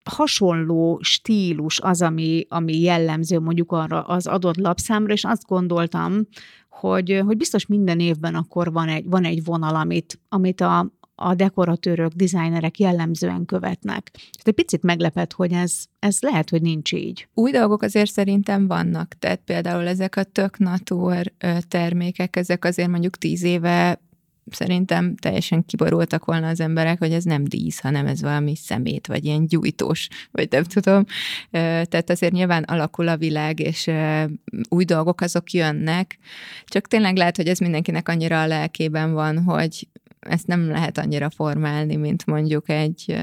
[0.05, 6.27] hasonló stílus az, ami, ami jellemző mondjuk arra az adott lapszámra, és azt gondoltam,
[6.69, 11.35] hogy, hogy biztos minden évben akkor van egy, van egy vonal, amit, amit a, a
[11.35, 14.11] dekoratőrök, designerek jellemzően követnek.
[14.13, 17.29] Tehát egy picit meglepett, hogy ez, ez lehet, hogy nincs így.
[17.35, 21.33] Új dolgok azért szerintem vannak, tehát például ezek a tök natur
[21.69, 24.01] termékek, ezek azért mondjuk tíz éve
[24.51, 29.25] szerintem teljesen kiborultak volna az emberek, hogy ez nem dísz, hanem ez valami szemét, vagy
[29.25, 31.05] ilyen gyújtós, vagy nem tudom.
[31.51, 33.91] Tehát azért nyilván alakul a világ, és
[34.69, 36.19] új dolgok azok jönnek,
[36.65, 39.89] csak tényleg lehet, hogy ez mindenkinek annyira a lelkében van, hogy
[40.21, 43.17] ezt nem lehet annyira formálni, mint mondjuk egy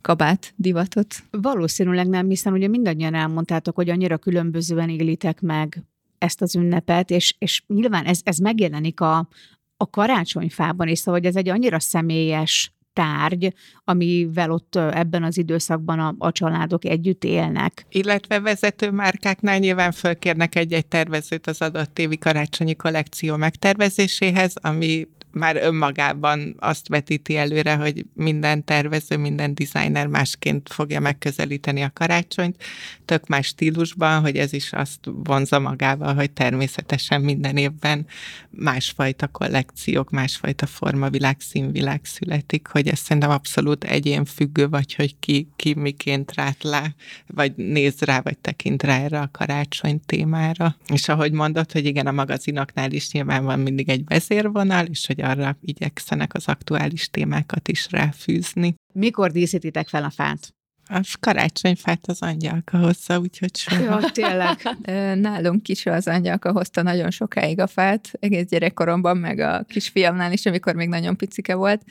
[0.00, 1.14] kabát divatot.
[1.30, 5.82] Valószínűleg nem, hiszen ugye mindannyian elmondtátok, hogy annyira különbözően élitek meg
[6.18, 9.28] ezt az ünnepet, és, és nyilván ez, ez megjelenik a,
[9.76, 16.14] a karácsonyfában is, szóval ez egy annyira személyes tárgy, amivel ott ebben az időszakban a,
[16.18, 17.86] a családok együtt élnek.
[17.88, 25.56] Illetve vezető márkáknál nyilván fölkérnek egy-egy tervezőt az adott évi karácsonyi kollekció megtervezéséhez, ami már
[25.56, 32.62] önmagában azt vetíti előre, hogy minden tervező, minden designer másként fogja megközelíteni a karácsonyt,
[33.04, 38.06] tök más stílusban, hogy ez is azt vonza magával, hogy természetesen minden évben
[38.50, 45.48] másfajta kollekciók, másfajta formavilág, színvilág születik, hogy ez szerintem abszolút egyén függő, vagy hogy ki,
[45.56, 46.94] ki miként rát le,
[47.26, 50.76] vagy néz rá, vagy tekint rá erre a karácsony témára.
[50.92, 55.20] És ahogy mondod, hogy igen, a magazinoknál is nyilván van mindig egy vezérvonal, és hogy
[55.22, 58.74] arra igyekszenek az aktuális témákat is ráfűzni.
[58.92, 60.54] Mikor díszítitek fel a fát?
[60.88, 63.82] A karácsonyfát az angyalka hozza, úgyhogy soha.
[63.82, 64.58] Ja, tényleg.
[65.28, 70.46] Nálunk is az angyalka hozta nagyon sokáig a fát, egész gyerekkoromban, meg a kisfiamnál is,
[70.46, 71.82] amikor még nagyon picike volt,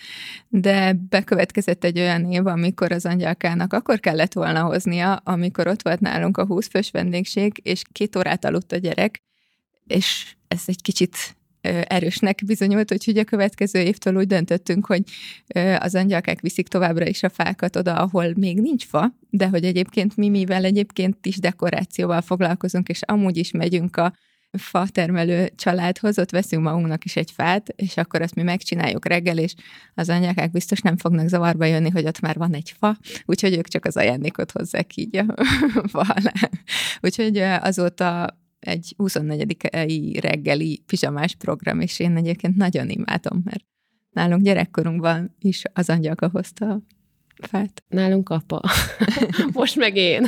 [0.47, 5.99] de bekövetkezett egy olyan év, amikor az angyalkának akkor kellett volna hoznia, amikor ott volt
[5.99, 9.21] nálunk a 20 fős vendégség, és két órát aludt a gyerek,
[9.87, 15.03] és ez egy kicsit erősnek bizonyult, úgyhogy a következő évtől úgy döntöttünk, hogy
[15.77, 20.15] az angyalkák viszik továbbra is a fákat oda, ahol még nincs fa, de hogy egyébként
[20.15, 24.13] mi, mivel egyébként is dekorációval foglalkozunk, és amúgy is megyünk a
[24.57, 29.37] fa termelő családhoz, ott veszünk magunknak is egy fát, és akkor azt mi megcsináljuk reggel,
[29.37, 29.53] és
[29.93, 33.67] az anyákák biztos nem fognak zavarba jönni, hogy ott már van egy fa, úgyhogy ők
[33.67, 35.25] csak az ajándékot hozzák így a
[35.91, 36.49] fa alá.
[37.01, 39.57] Úgyhogy azóta egy 24.
[40.19, 43.63] reggeli pizsamás program, és én egyébként nagyon imádom, mert
[44.11, 46.81] nálunk gyerekkorunkban is az angyalka hozta
[47.41, 47.83] a fát.
[47.87, 48.61] Nálunk apa.
[49.53, 50.27] most meg én.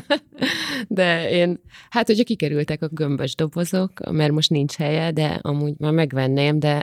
[0.88, 1.59] De én,
[1.89, 6.81] hát hogyha kikerültek a gömbös dobozok, mert most nincs helye, de amúgy már megvenném, de,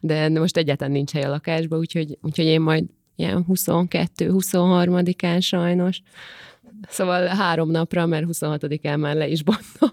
[0.00, 2.84] de most egyáltalán nincs hely a lakásba, úgyhogy, úgyhogy én majd
[3.16, 6.02] ilyen 22-23-án sajnos
[6.88, 9.90] Szóval három napra, mert 26-án már le is bontom.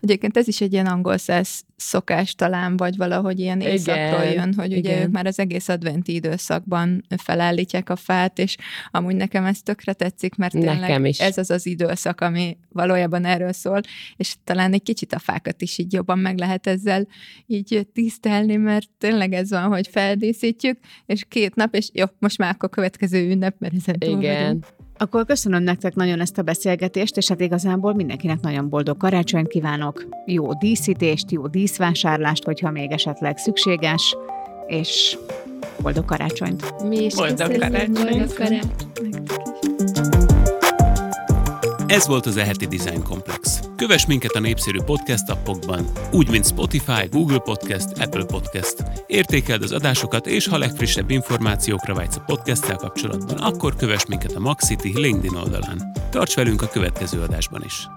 [0.00, 4.70] Egyébként ez is egy ilyen angol száz szokás talán, vagy valahogy ilyen éjszakról jön, hogy
[4.70, 4.80] igen.
[4.80, 8.56] ugye ők már az egész adventi időszakban felállítják a fát, és
[8.90, 11.20] amúgy nekem ez tökre tetszik, mert tényleg nekem is.
[11.20, 13.80] ez az az időszak, ami valójában erről szól,
[14.16, 17.06] és talán egy kicsit a fákat is így jobban meg lehet ezzel
[17.46, 22.50] így tisztelni, mert tényleg ez van, hogy feldíszítjük, és két nap, és jó, most már
[22.50, 24.44] akkor következő ünnep, mert ezen Igen.
[24.44, 24.66] Vagyunk.
[25.02, 30.04] Akkor köszönöm nektek nagyon ezt a beszélgetést, és hát igazából mindenkinek nagyon boldog karácsonyt kívánok,
[30.26, 34.16] jó díszítést, jó díszvásárlást, hogyha még esetleg szükséges,
[34.66, 35.18] és
[35.80, 36.88] boldog karácsonyt!
[36.88, 38.00] Mi is boldog karácsonyt!
[38.02, 39.51] Boldog karácsonyt!
[41.92, 43.60] Ez volt az Eheti Design Komplex.
[43.76, 48.76] Kövess minket a népszerű podcast appokban, úgy, mint Spotify, Google Podcast, Apple Podcast.
[49.06, 54.40] Értékeld az adásokat, és ha legfrissebb információkra vágysz a podcasttel kapcsolatban, akkor kövess minket a
[54.40, 55.92] Maxity LinkedIn oldalán.
[56.10, 57.88] Tarts velünk a következő adásban is!